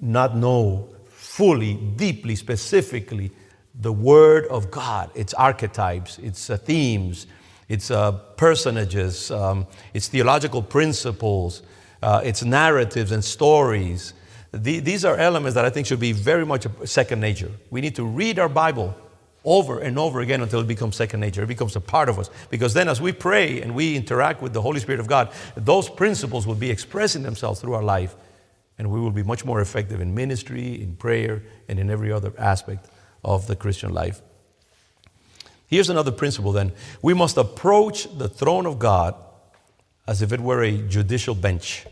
not 0.00 0.36
know 0.36 0.88
fully, 1.08 1.74
deeply, 1.96 2.36
specifically 2.36 3.30
the 3.80 3.92
Word 3.92 4.46
of 4.46 4.70
God, 4.70 5.10
its 5.14 5.32
archetypes, 5.34 6.18
its 6.18 6.50
uh, 6.50 6.56
themes, 6.58 7.26
its 7.68 7.90
uh, 7.90 8.12
personages, 8.36 9.30
um, 9.30 9.66
its 9.92 10.08
theological 10.08 10.62
principles, 10.62 11.62
uh, 12.02 12.20
its 12.24 12.44
narratives 12.44 13.12
and 13.12 13.24
stories. 13.24 14.14
The, 14.52 14.80
these 14.80 15.04
are 15.04 15.16
elements 15.16 15.54
that 15.54 15.64
I 15.64 15.70
think 15.70 15.86
should 15.86 16.00
be 16.00 16.12
very 16.12 16.46
much 16.46 16.66
second 16.84 17.20
nature. 17.20 17.50
We 17.70 17.80
need 17.80 17.96
to 17.96 18.04
read 18.04 18.38
our 18.38 18.48
Bible 18.48 18.94
over 19.44 19.78
and 19.78 19.98
over 19.98 20.20
again 20.20 20.42
until 20.42 20.60
it 20.60 20.66
becomes 20.66 20.96
second 20.96 21.20
nature. 21.20 21.42
It 21.42 21.46
becomes 21.46 21.76
a 21.76 21.80
part 21.80 22.08
of 22.08 22.18
us. 22.18 22.30
Because 22.50 22.74
then, 22.74 22.88
as 22.88 23.00
we 23.00 23.12
pray 23.12 23.62
and 23.62 23.74
we 23.74 23.96
interact 23.96 24.42
with 24.42 24.52
the 24.52 24.60
Holy 24.60 24.80
Spirit 24.80 25.00
of 25.00 25.06
God, 25.06 25.32
those 25.56 25.88
principles 25.88 26.46
will 26.46 26.56
be 26.56 26.70
expressing 26.70 27.22
themselves 27.22 27.60
through 27.60 27.74
our 27.74 27.82
life. 27.82 28.16
And 28.78 28.90
we 28.90 29.00
will 29.00 29.12
be 29.12 29.22
much 29.22 29.44
more 29.44 29.60
effective 29.60 30.00
in 30.00 30.14
ministry, 30.14 30.82
in 30.82 30.96
prayer, 30.96 31.42
and 31.68 31.78
in 31.78 31.90
every 31.90 32.12
other 32.12 32.32
aspect 32.38 32.90
of 33.24 33.46
the 33.46 33.56
Christian 33.56 33.92
life. 33.94 34.20
Here's 35.66 35.90
another 35.90 36.12
principle 36.12 36.52
then. 36.52 36.72
We 37.02 37.14
must 37.14 37.36
approach 37.36 38.06
the 38.16 38.28
throne 38.28 38.66
of 38.66 38.78
God 38.78 39.14
as 40.06 40.22
if 40.22 40.32
it 40.32 40.40
were 40.40 40.62
a 40.62 40.76
judicial 40.76 41.34
bench 41.34 41.86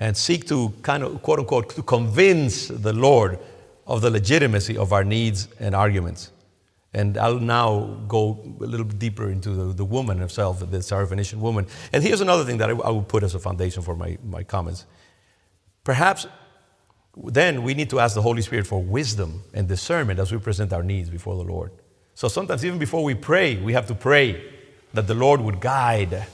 and 0.00 0.16
seek 0.16 0.46
to 0.48 0.72
kind 0.82 1.02
of, 1.02 1.22
quote 1.22 1.38
unquote, 1.38 1.70
to 1.70 1.82
convince 1.82 2.68
the 2.68 2.92
Lord 2.92 3.38
of 3.86 4.00
the 4.00 4.10
legitimacy 4.10 4.76
of 4.76 4.92
our 4.92 5.04
needs 5.04 5.48
and 5.58 5.74
arguments. 5.74 6.30
And 6.94 7.18
I'll 7.18 7.38
now 7.38 7.98
go 8.08 8.38
a 8.60 8.64
little 8.64 8.86
deeper 8.86 9.30
into 9.30 9.50
the, 9.50 9.72
the 9.74 9.84
woman 9.84 10.18
herself, 10.18 10.60
the 10.60 10.78
Syrophoenician 10.78 11.38
woman. 11.38 11.66
And 11.92 12.02
here's 12.02 12.20
another 12.20 12.44
thing 12.44 12.58
that 12.58 12.70
I, 12.70 12.72
I 12.72 12.90
will 12.90 13.02
put 13.02 13.22
as 13.22 13.34
a 13.34 13.38
foundation 13.38 13.82
for 13.82 13.94
my, 13.94 14.18
my 14.24 14.42
comments. 14.42 14.86
Perhaps 15.84 16.26
then 17.24 17.62
we 17.62 17.74
need 17.74 17.90
to 17.90 18.00
ask 18.00 18.14
the 18.14 18.22
Holy 18.22 18.42
Spirit 18.42 18.66
for 18.66 18.82
wisdom 18.82 19.42
and 19.52 19.68
discernment 19.68 20.18
as 20.20 20.32
we 20.32 20.38
present 20.38 20.72
our 20.72 20.82
needs 20.82 21.10
before 21.10 21.36
the 21.36 21.42
Lord. 21.42 21.72
So 22.18 22.26
sometimes, 22.26 22.64
even 22.64 22.80
before 22.80 23.04
we 23.04 23.14
pray, 23.14 23.54
we 23.58 23.74
have 23.74 23.86
to 23.86 23.94
pray 23.94 24.42
that 24.92 25.06
the 25.06 25.14
Lord 25.14 25.40
would 25.40 25.60
guide 25.60 26.26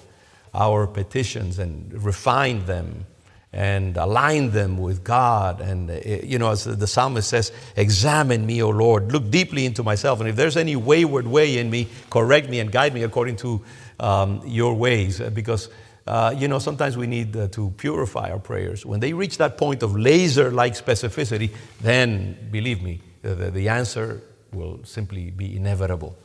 our 0.55 0.87
petitions 0.87 1.59
and 1.59 1.93
refine 2.03 2.65
them 2.65 3.05
and 3.53 3.95
align 3.99 4.53
them 4.53 4.79
with 4.79 5.05
God. 5.05 5.61
And, 5.61 5.91
eh, 5.91 6.23
you 6.25 6.39
know, 6.39 6.53
as 6.53 6.65
the 6.65 6.87
psalmist 6.87 7.29
says, 7.29 7.53
Examine 7.77 8.47
me, 8.47 8.63
O 8.63 8.71
Lord. 8.71 9.13
Look 9.13 9.31
deeply 9.31 9.67
into 9.67 9.83
myself. 9.83 10.21
And 10.21 10.29
if 10.31 10.37
there's 10.37 10.57
any 10.57 10.75
wayward 10.75 11.27
way 11.27 11.59
in 11.59 11.69
me, 11.69 11.89
correct 12.09 12.49
me 12.49 12.61
and 12.61 12.73
guide 12.73 12.95
me 12.95 13.03
according 13.03 13.37
to 13.45 13.63
um, 14.01 14.41
your 14.47 14.73
ways. 14.73 15.21
Because, 15.21 15.69
uh, 16.07 16.35
you 16.35 16.49
know, 16.49 16.61
sometimes 16.61 16.97
we 16.97 17.07
need 17.07 17.37
uh, 17.37 17.49
to 17.49 17.75
purify 17.77 18.31
our 18.31 18.39
prayers. 18.39 18.87
When 18.87 19.01
they 19.01 19.13
reach 19.13 19.37
that 19.37 19.59
point 19.59 19.83
of 19.83 19.95
laser 19.95 20.51
like 20.51 20.73
specificity, 20.73 21.51
then 21.83 22.49
believe 22.51 22.83
me, 22.83 23.03
the, 23.21 23.51
the 23.51 23.69
answer 23.69 24.23
will 24.55 24.81
simply 24.85 25.31
be 25.31 25.57
inevitable. 25.57 26.17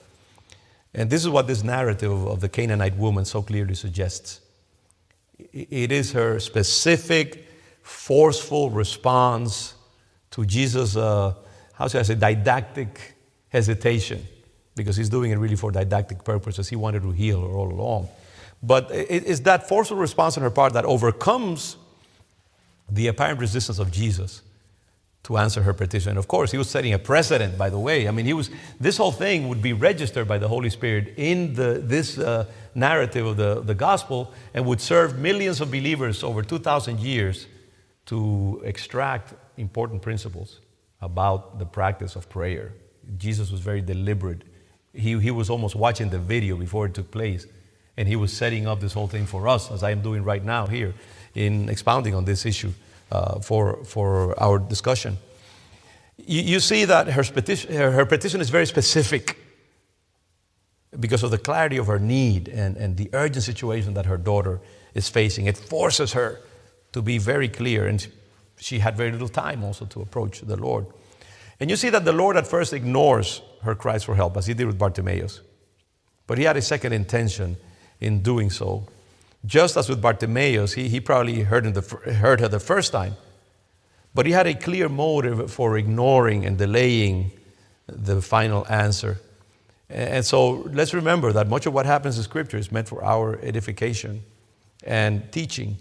And 0.94 1.10
this 1.10 1.22
is 1.22 1.30
what 1.30 1.48
this 1.48 1.64
narrative 1.64 2.12
of 2.28 2.40
the 2.40 2.50
Canaanite 2.50 2.98
woman 2.98 3.26
so 3.26 3.42
clearly 3.42 3.76
suggests. 3.76 4.42
It 5.54 5.92
is 5.92 6.12
her 6.14 6.40
specific, 6.40 7.48
forceful 7.82 8.70
response 8.70 9.76
to 10.32 10.46
Jesus' 10.46 10.96
uh, 10.96 11.34
how 11.74 11.88
should 11.88 12.02
I 12.02 12.04
say, 12.04 12.16
didactic 12.16 13.16
hesitation, 13.48 14.28
because 14.76 14.98
he's 14.98 15.10
doing 15.10 15.32
it 15.32 15.38
really 15.38 15.56
for 15.56 15.72
didactic 15.72 16.24
purposes. 16.26 16.68
He 16.68 16.76
wanted 16.76 17.04
to 17.04 17.12
heal 17.12 17.42
her 17.42 17.48
all 17.48 17.72
along. 17.72 18.10
But 18.62 18.90
it's 18.92 19.40
that 19.42 19.70
forceful 19.70 19.96
response 19.96 20.36
on 20.36 20.44
her 20.44 20.50
part 20.50 20.74
that 20.74 20.84
overcomes 20.84 21.78
the 22.92 23.08
apparent 23.08 23.40
resistance 23.40 23.80
of 23.80 23.92
Jesus 23.92 24.42
to 25.30 25.38
answer 25.38 25.62
her 25.62 25.76
petition. 25.76 26.18
Of 26.18 26.28
course, 26.28 26.50
he 26.50 26.58
was 26.58 26.68
setting 26.68 26.92
a 26.92 26.98
precedent, 26.98 27.56
by 27.56 27.70
the 27.70 27.78
way. 27.78 28.08
I 28.08 28.12
mean, 28.12 28.26
he 28.26 28.34
was, 28.34 28.50
this 28.80 28.98
whole 28.98 29.12
thing 29.12 29.48
would 29.48 29.62
be 29.62 29.74
registered 29.74 30.28
by 30.28 30.40
the 30.40 30.48
Holy 30.48 30.72
Spirit 30.72 31.14
in 31.18 31.54
the, 31.54 31.80
this 31.86 32.18
uh, 32.18 32.46
narrative 32.74 33.28
of 33.28 33.38
the, 33.38 33.62
the 33.62 33.76
gospel 33.76 34.34
and 34.56 34.66
would 34.66 34.82
serve 34.82 35.20
millions 35.20 35.62
of 35.62 35.70
believers 35.70 36.24
over 36.24 36.42
2,000 36.42 37.00
years 37.00 37.46
to 38.08 38.60
extract 38.66 39.36
important 39.58 40.02
principles 40.02 40.62
about 41.00 41.60
the 41.60 41.66
practice 41.66 42.16
of 42.16 42.28
prayer. 42.28 42.74
Jesus 43.20 43.52
was 43.52 43.60
very 43.60 43.82
deliberate. 43.82 44.42
He, 44.94 45.20
he 45.20 45.30
was 45.30 45.52
almost 45.52 45.76
watching 45.76 46.10
the 46.10 46.18
video 46.18 46.58
before 46.58 46.88
it 46.88 46.96
took 46.96 47.12
place, 47.12 47.46
and 47.98 48.08
he 48.08 48.16
was 48.16 48.34
setting 48.34 48.66
up 48.66 48.80
this 48.80 48.94
whole 48.94 49.08
thing 49.08 49.28
for 49.28 49.48
us, 49.48 49.70
as 49.70 49.84
I 49.84 49.92
am 49.92 50.02
doing 50.02 50.24
right 50.24 50.44
now 50.44 50.66
here 50.66 50.96
in 51.36 51.70
expounding 51.70 52.16
on 52.16 52.26
this 52.26 52.48
issue 52.48 52.74
uh, 53.12 53.40
for, 53.40 53.84
for 53.86 54.40
our 54.42 54.60
discussion. 54.60 55.18
You, 56.18 56.42
you 56.42 56.60
see 56.60 56.86
that 56.86 57.08
her 57.08 57.24
petition, 57.24 57.74
her, 57.76 57.92
her 57.92 58.06
petition 58.06 58.42
is 58.42 58.50
very 58.50 58.66
specific 58.66 59.38
because 61.00 61.24
of 61.24 61.32
the 61.32 61.38
clarity 61.38 61.78
of 61.78 61.88
her 61.88 62.00
need 62.00 62.48
and, 62.48 62.76
and 62.78 62.98
the 62.98 63.10
urgent 63.14 63.44
situation 63.44 63.94
that 63.94 64.06
her 64.06 64.18
daughter 64.18 64.60
is 64.94 65.10
facing. 65.10 65.46
It 65.46 65.58
forces 65.58 66.14
her 66.14 66.40
to 66.92 67.02
be 67.02 67.18
very 67.18 67.48
clear, 67.48 67.88
and 67.88 68.06
she 68.58 68.80
had 68.80 68.98
very 68.98 69.12
little 69.12 69.30
time 69.30 69.64
also 69.64 69.86
to 69.86 70.02
approach 70.02 70.42
the 70.42 70.58
Lord. 70.58 70.88
And 71.60 71.70
you 71.70 71.76
see 71.76 71.90
that 71.90 72.06
the 72.06 72.14
Lord 72.14 72.38
at 72.38 72.48
first 72.48 72.74
ignores 72.74 73.42
her 73.62 73.76
cries 73.76 74.04
for 74.04 74.16
help, 74.16 74.38
as 74.38 74.48
he 74.48 74.54
did 74.54 74.66
with 74.66 74.80
Bartimaeus. 74.80 75.42
But 76.26 76.38
he 76.38 76.44
had 76.46 76.58
a 76.58 76.62
second 76.62 76.94
intention 76.94 77.58
in 78.00 78.22
doing 78.22 78.50
so. 78.50 78.88
Just 79.46 79.78
as 79.78 79.88
with 79.88 80.02
Bartimaeus, 80.02 80.74
he, 80.74 80.90
he 80.90 81.00
probably 81.00 81.42
heard, 81.44 81.74
the, 81.74 81.82
heard 82.14 82.40
her 82.40 82.48
the 82.48 82.60
first 82.60 82.92
time, 82.92 83.16
but 84.14 84.26
he 84.26 84.32
had 84.32 84.48
a 84.48 84.54
clear 84.54 84.90
motive 84.90 85.52
for 85.52 85.78
ignoring 85.78 86.46
and 86.46 86.58
delaying 86.58 87.32
the 87.88 88.22
final 88.22 88.68
answer. 88.68 89.18
And 89.90 90.24
so 90.26 90.70
let's 90.72 90.94
remember 90.94 91.32
that 91.34 91.48
much 91.48 91.66
of 91.66 91.74
what 91.74 91.86
happens 91.86 92.18
in 92.18 92.24
Scripture 92.24 92.58
is 92.58 92.72
meant 92.72 92.88
for 92.88 93.04
our 93.04 93.40
edification 93.42 94.22
and 94.84 95.32
teaching. 95.32 95.78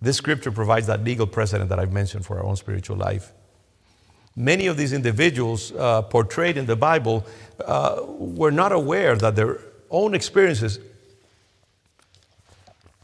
This 0.00 0.16
Scripture 0.16 0.50
provides 0.50 0.86
that 0.86 1.04
legal 1.04 1.26
precedent 1.26 1.68
that 1.68 1.78
I've 1.78 1.92
mentioned 1.92 2.24
for 2.24 2.38
our 2.38 2.44
own 2.44 2.56
spiritual 2.56 2.96
life. 2.96 3.32
Many 4.34 4.68
of 4.68 4.76
these 4.76 4.92
individuals 4.92 5.72
uh, 5.72 6.02
portrayed 6.02 6.56
in 6.56 6.64
the 6.64 6.76
Bible 6.76 7.26
uh, 7.66 8.00
were 8.06 8.52
not 8.52 8.72
aware 8.72 9.16
that 9.16 9.36
their 9.36 9.58
own 9.90 10.14
experiences 10.14 10.78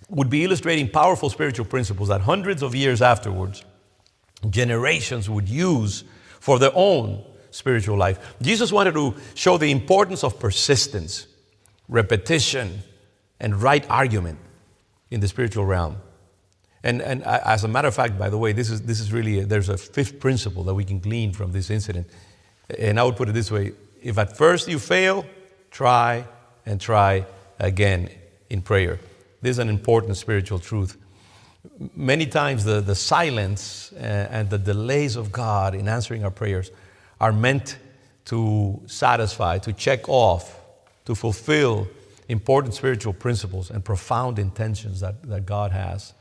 would 0.09 0.31
be 0.31 0.45
illustrating 0.45 0.89
powerful 0.89 1.31
spiritual 1.31 1.65
principles 1.65 2.09
that 2.09 2.21
hundreds 2.21 2.63
of 2.63 2.75
years 2.75 3.03
afterwards, 3.03 3.65
generations 4.49 5.29
would 5.29 5.49
use 5.49 6.05
for 6.41 6.59
their 6.59 6.71
own 6.75 7.25
spiritual 7.51 7.97
life. 7.97 8.37
Jesus 8.41 8.71
wanted 8.71 8.95
to 8.95 9.15
show 9.35 9.57
the 9.59 9.71
importance 9.71 10.23
of 10.23 10.39
persistence, 10.39 11.27
repetition, 11.89 12.81
and 13.41 13.61
right 13.61 13.85
argument 13.91 14.39
in 15.11 15.21
the 15.21 15.29
spiritual 15.29 15.65
realm. 15.65 15.97
And, 16.83 17.03
and 17.03 17.25
as 17.25 17.65
a 17.65 17.69
matter 17.69 17.89
of 17.89 17.95
fact, 17.95 18.19
by 18.19 18.31
the 18.31 18.39
way, 18.39 18.53
this 18.53 18.71
is, 18.71 18.83
this 18.83 19.01
is 19.01 19.13
really, 19.13 19.41
a, 19.41 19.45
there's 19.45 19.69
a 19.69 19.77
fifth 19.77 20.21
principle 20.21 20.63
that 20.65 20.75
we 20.75 20.85
can 20.85 21.01
glean 21.01 21.33
from 21.33 21.51
this 21.51 21.71
incident. 21.71 22.09
And 22.79 23.01
I 23.01 23.03
would 23.03 23.17
put 23.17 23.29
it 23.29 23.33
this 23.33 23.51
way 23.51 23.73
if 24.03 24.19
at 24.19 24.37
first 24.37 24.69
you 24.69 24.79
fail, 24.79 25.27
try 25.71 26.25
and 26.65 26.81
try 26.81 27.27
again 27.59 28.09
in 28.51 28.63
prayer. 28.63 29.01
This 29.47 29.55
is 29.55 29.59
an 29.61 29.69
important 29.69 30.17
spiritual 30.17 30.59
truth. 30.59 30.97
Many 31.95 32.27
times, 32.27 32.65
the, 32.65 32.81
the 32.81 32.97
silence 32.97 33.93
uh, 33.93 33.99
and 34.29 34.51
the 34.51 34.59
delays 34.59 35.15
of 35.15 35.31
God 35.31 35.77
in 35.77 35.87
answering 35.87 36.25
our 36.25 36.33
prayers 36.33 36.73
are 37.21 37.33
meant 37.33 37.79
to 38.25 38.83
satisfy, 38.87 39.59
to 39.59 39.73
check 39.73 40.09
off, 40.09 40.61
to 41.05 41.15
fulfill 41.15 41.87
important 42.29 42.75
spiritual 42.75 43.13
principles 43.13 43.71
and 43.71 43.85
profound 43.85 44.41
intentions 44.41 44.99
that, 44.99 45.23
that 45.23 45.47
God 45.47 45.71
has 45.71 46.13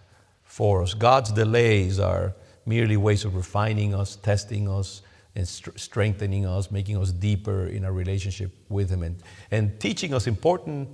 for 0.44 0.84
us. 0.84 0.94
God's 0.94 1.32
delays 1.32 2.00
are 2.00 2.36
merely 2.68 2.96
ways 2.96 3.26
of 3.26 3.34
refining 3.34 3.96
us, 3.96 4.18
testing 4.18 4.70
us, 4.70 5.02
and 5.36 5.48
st- 5.48 5.80
strengthening 5.80 6.46
us, 6.46 6.70
making 6.70 6.96
us 6.98 7.12
deeper 7.12 7.66
in 7.66 7.86
our 7.86 7.92
relationship 7.92 8.52
with 8.70 8.92
Him, 8.92 9.02
and, 9.02 9.16
and 9.50 9.80
teaching 9.80 10.14
us 10.14 10.28
important 10.28 10.88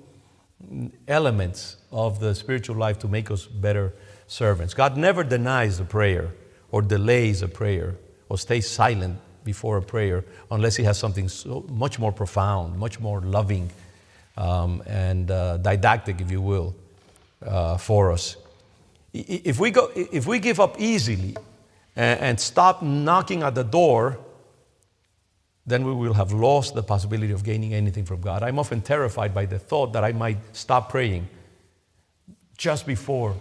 elements 1.07 1.77
of 1.91 2.19
the 2.19 2.33
spiritual 2.35 2.75
life 2.75 2.99
to 2.99 3.07
make 3.07 3.31
us 3.31 3.45
better 3.45 3.93
servants. 4.27 4.73
God 4.73 4.97
never 4.97 5.23
denies 5.23 5.79
a 5.79 5.83
prayer 5.83 6.31
or 6.71 6.81
delays 6.81 7.41
a 7.41 7.47
prayer 7.47 7.95
or 8.29 8.37
stays 8.37 8.69
silent 8.69 9.19
before 9.43 9.77
a 9.77 9.81
prayer 9.81 10.23
unless 10.49 10.75
He 10.75 10.83
has 10.83 10.97
something 10.97 11.27
so 11.27 11.65
much 11.69 11.99
more 11.99 12.11
profound, 12.11 12.77
much 12.77 12.99
more 12.99 13.21
loving, 13.21 13.69
um, 14.37 14.81
and 14.87 15.29
uh, 15.29 15.57
didactic, 15.57 16.21
if 16.21 16.31
you 16.31 16.41
will, 16.41 16.75
uh, 17.45 17.77
for 17.77 18.11
us. 18.11 18.37
If 19.13 19.59
we, 19.59 19.71
go, 19.71 19.91
if 19.93 20.25
we 20.25 20.39
give 20.39 20.59
up 20.59 20.79
easily 20.79 21.35
and, 21.95 22.19
and 22.19 22.39
stop 22.39 22.81
knocking 22.81 23.43
at 23.43 23.55
the 23.55 23.63
door, 23.63 24.17
then 25.65 25.85
we 25.85 25.93
will 25.93 26.13
have 26.13 26.31
lost 26.31 26.73
the 26.73 26.83
possibility 26.83 27.31
of 27.31 27.43
gaining 27.43 27.73
anything 27.73 28.05
from 28.05 28.21
God. 28.21 28.43
I'm 28.43 28.57
often 28.57 28.81
terrified 28.81 29.33
by 29.33 29.45
the 29.45 29.59
thought 29.59 29.93
that 29.93 30.03
I 30.03 30.11
might 30.11 30.37
stop 30.53 30.89
praying 30.89 31.27
just 32.57 32.85
before 32.85 33.35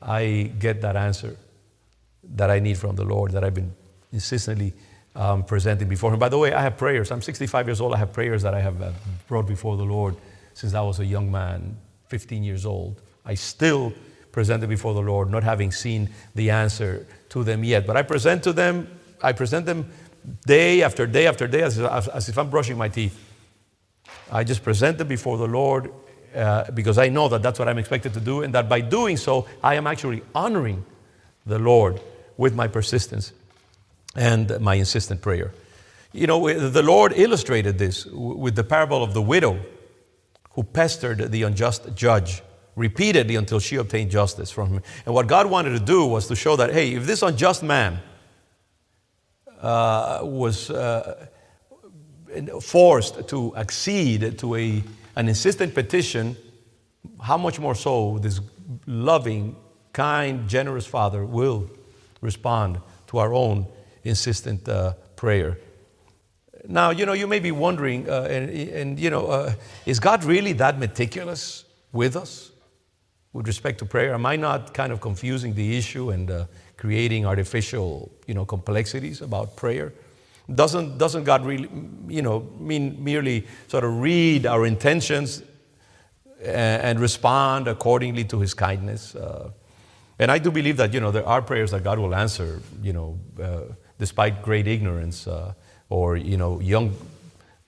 I 0.00 0.52
get 0.58 0.82
that 0.82 0.96
answer 0.96 1.36
that 2.34 2.50
I 2.50 2.58
need 2.58 2.78
from 2.78 2.96
the 2.96 3.04
Lord, 3.04 3.32
that 3.32 3.44
I've 3.44 3.54
been 3.54 3.74
insistently 4.12 4.72
um, 5.14 5.44
presenting 5.44 5.88
before 5.88 6.12
Him. 6.12 6.18
By 6.18 6.28
the 6.28 6.38
way, 6.38 6.52
I 6.52 6.62
have 6.62 6.76
prayers. 6.76 7.10
I'm 7.10 7.22
65 7.22 7.68
years 7.68 7.80
old. 7.80 7.94
I 7.94 7.98
have 7.98 8.12
prayers 8.12 8.42
that 8.42 8.54
I 8.54 8.60
have 8.60 8.80
uh, 8.82 8.90
brought 9.28 9.46
before 9.46 9.76
the 9.76 9.84
Lord 9.84 10.16
since 10.54 10.74
I 10.74 10.80
was 10.80 11.00
a 11.00 11.04
young 11.04 11.30
man, 11.30 11.76
15 12.08 12.42
years 12.42 12.64
old. 12.66 13.00
I 13.24 13.34
still 13.34 13.92
present 14.32 14.60
them 14.60 14.70
before 14.70 14.94
the 14.94 15.00
Lord, 15.00 15.30
not 15.30 15.44
having 15.44 15.70
seen 15.70 16.10
the 16.34 16.50
answer 16.50 17.06
to 17.30 17.44
them 17.44 17.64
yet. 17.64 17.86
But 17.86 17.96
I 17.96 18.02
present 18.02 18.42
to 18.44 18.52
them, 18.52 18.88
I 19.22 19.32
present 19.32 19.66
them 19.66 19.90
day 20.46 20.82
after 20.82 21.06
day 21.06 21.26
after 21.26 21.46
day 21.46 21.62
as, 21.62 21.78
as, 21.78 22.28
if 22.28 22.38
I'm 22.38 22.50
brushing 22.50 22.78
my 22.78 22.88
teeth. 22.88 23.18
I 24.30 24.44
just 24.44 24.62
present 24.62 24.98
them 24.98 25.08
before 25.08 25.38
the 25.38 25.46
Lord 25.46 25.92
uh, 26.34 26.70
because 26.72 26.98
I 26.98 27.08
know 27.08 27.28
that 27.28 27.42
that's 27.42 27.58
what 27.58 27.68
I'm 27.68 27.78
expected 27.78 28.14
to 28.14 28.20
do, 28.20 28.42
and 28.42 28.54
that 28.54 28.68
by 28.68 28.80
doing 28.80 29.16
so, 29.16 29.46
I 29.62 29.74
am 29.74 29.86
actually 29.86 30.22
honoring 30.34 30.84
the 31.46 31.58
Lord 31.58 32.00
with 32.36 32.54
my 32.54 32.66
persistence 32.66 33.32
and 34.16 34.60
my 34.60 34.74
insistent 34.74 35.20
prayer. 35.20 35.52
You 36.12 36.26
know, 36.26 36.68
the 36.70 36.82
Lord 36.82 37.12
illustrated 37.16 37.78
this 37.78 38.06
with 38.06 38.54
the 38.54 38.64
parable 38.64 39.02
of 39.02 39.14
the 39.14 39.22
widow 39.22 39.60
who 40.50 40.62
pestered 40.62 41.32
the 41.32 41.42
unjust 41.42 41.94
judge 41.94 42.42
repeatedly 42.76 43.36
until 43.36 43.60
she 43.60 43.76
obtained 43.76 44.10
justice 44.10 44.50
from 44.50 44.70
him. 44.70 44.82
And 45.06 45.14
what 45.14 45.26
God 45.26 45.46
wanted 45.46 45.70
to 45.70 45.80
do 45.80 46.06
was 46.06 46.28
to 46.28 46.36
show 46.36 46.56
that, 46.56 46.72
hey, 46.72 46.94
if 46.94 47.06
this 47.06 47.22
unjust 47.22 47.62
man 47.62 48.00
was 50.22 50.70
uh, 50.70 51.26
forced 52.60 53.28
to 53.28 53.56
accede 53.56 54.38
to 54.38 54.54
a, 54.54 54.82
an 55.16 55.28
insistent 55.28 55.74
petition, 55.74 56.36
how 57.20 57.38
much 57.38 57.58
more 57.58 57.74
so 57.74 58.18
this 58.18 58.40
loving, 58.86 59.56
kind, 59.92 60.48
generous 60.48 60.86
Father 60.86 61.24
will 61.24 61.70
respond 62.20 62.78
to 63.06 63.18
our 63.18 63.32
own 63.32 63.66
insistent 64.02 64.68
uh, 64.68 64.92
prayer. 65.16 65.58
Now, 66.66 66.90
you 66.90 67.04
know, 67.04 67.12
you 67.12 67.26
may 67.26 67.40
be 67.40 67.52
wondering, 67.52 68.08
uh, 68.08 68.26
and, 68.30 68.50
and, 68.50 68.98
you 68.98 69.10
know, 69.10 69.26
uh, 69.26 69.54
is 69.84 70.00
God 70.00 70.24
really 70.24 70.52
that 70.54 70.78
meticulous 70.78 71.64
with 71.92 72.16
us 72.16 72.50
with 73.32 73.46
respect 73.46 73.78
to 73.80 73.84
prayer? 73.84 74.14
Am 74.14 74.24
I 74.24 74.36
not 74.36 74.72
kind 74.72 74.92
of 74.92 75.00
confusing 75.00 75.54
the 75.54 75.76
issue 75.76 76.10
and 76.10 76.30
uh, 76.30 76.46
creating 76.84 77.24
artificial, 77.24 78.12
you 78.26 78.34
know, 78.34 78.44
complexities 78.44 79.22
about 79.22 79.56
prayer? 79.56 79.94
Doesn't, 80.54 80.98
doesn't 80.98 81.24
God 81.24 81.46
really, 81.46 81.70
you 82.08 82.20
know, 82.20 82.46
mean 82.58 83.02
merely 83.02 83.46
sort 83.68 83.84
of 83.84 84.00
read 84.02 84.44
our 84.44 84.66
intentions 84.66 85.42
and, 86.42 86.82
and 86.82 87.00
respond 87.00 87.68
accordingly 87.68 88.24
to 88.24 88.40
His 88.40 88.52
kindness? 88.52 89.14
Uh, 89.14 89.50
and 90.18 90.30
I 90.30 90.38
do 90.38 90.50
believe 90.50 90.76
that, 90.76 90.92
you 90.92 91.00
know, 91.00 91.10
there 91.10 91.26
are 91.26 91.40
prayers 91.40 91.70
that 91.70 91.82
God 91.82 91.98
will 91.98 92.14
answer, 92.14 92.60
you 92.82 92.92
know, 92.92 93.18
uh, 93.42 93.60
despite 93.98 94.42
great 94.42 94.66
ignorance 94.66 95.26
uh, 95.26 95.54
or 95.88 96.16
you 96.16 96.36
know 96.36 96.60
young 96.60 96.94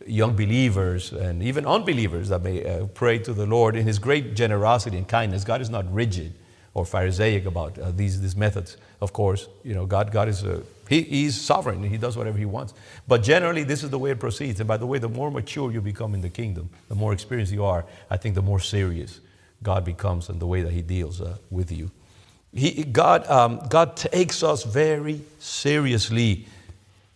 young 0.07 0.37
believers 0.37 1.13
and 1.13 1.43
even 1.43 1.65
unbelievers 1.67 2.29
that 2.29 2.43
may 2.43 2.65
uh, 2.65 2.87
pray 2.87 3.19
to 3.19 3.33
the 3.33 3.47
Lord 3.47 3.77
in 3.77 3.87
His 3.87 3.99
great 3.99 4.35
generosity 4.35 4.99
and 4.99 5.09
kindness. 5.09 5.45
God 5.45 5.61
is 5.61 5.71
not 5.71 5.91
rigid 5.93 6.35
or 6.77 6.85
Pharisaic 6.85 7.47
about 7.47 7.79
uh, 7.79 7.91
these, 7.91 8.21
these 8.21 8.37
methods. 8.37 8.77
Of 9.01 9.15
course, 9.15 9.49
you 9.65 9.73
know 9.73 9.87
God 9.87 10.13
God 10.13 10.29
is 10.29 10.45
a, 10.45 10.63
he, 10.91 11.01
He's 11.01 11.41
sovereign. 11.41 11.83
He 11.83 11.97
does 11.97 12.19
whatever 12.19 12.37
He 12.37 12.45
wants. 12.45 12.75
But 13.09 13.23
generally, 13.23 13.65
this 13.65 13.83
is 13.83 13.89
the 13.89 13.99
way 13.99 14.11
it 14.11 14.21
proceeds. 14.21 14.61
And 14.61 14.69
by 14.69 14.77
the 14.77 14.85
way, 14.85 14.99
the 14.99 15.09
more 15.09 15.31
mature 15.31 15.73
you 15.73 15.81
become 15.81 16.13
in 16.13 16.21
the 16.21 16.29
kingdom, 16.29 16.69
the 16.89 16.95
more 16.95 17.15
experienced 17.15 17.51
you 17.51 17.65
are. 17.65 17.87
I 18.11 18.19
think 18.19 18.35
the 18.35 18.43
more 18.43 18.61
serious 18.61 19.21
God 19.63 19.87
becomes 19.87 20.29
and 20.29 20.39
the 20.39 20.47
way 20.47 20.61
that 20.61 20.73
He 20.73 20.83
deals 20.83 21.23
uh, 21.23 21.39
with 21.51 21.73
you. 21.73 21.91
He, 22.53 22.85
God, 22.85 23.27
um, 23.27 23.67
God 23.71 23.97
takes 23.97 24.43
us 24.43 24.63
very 24.63 25.23
seriously. 25.39 26.47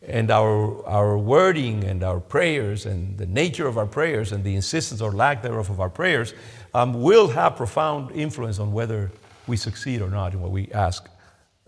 And 0.08 0.30
our, 0.30 0.86
our 0.86 1.18
wording 1.18 1.84
and 1.84 2.02
our 2.02 2.18
prayers 2.18 2.86
and 2.86 3.18
the 3.18 3.26
nature 3.26 3.68
of 3.68 3.76
our 3.76 3.86
prayers 3.86 4.32
and 4.32 4.42
the 4.42 4.56
insistence 4.56 5.02
or 5.02 5.12
lack 5.12 5.42
thereof 5.42 5.68
of 5.68 5.80
our 5.80 5.90
prayers 5.90 6.32
um, 6.72 7.02
will 7.02 7.28
have 7.28 7.56
profound 7.56 8.10
influence 8.12 8.58
on 8.58 8.72
whether 8.72 9.10
we 9.50 9.56
succeed 9.56 10.00
or 10.00 10.08
not 10.08 10.32
in 10.32 10.40
what 10.40 10.50
we 10.50 10.70
ask 10.72 11.08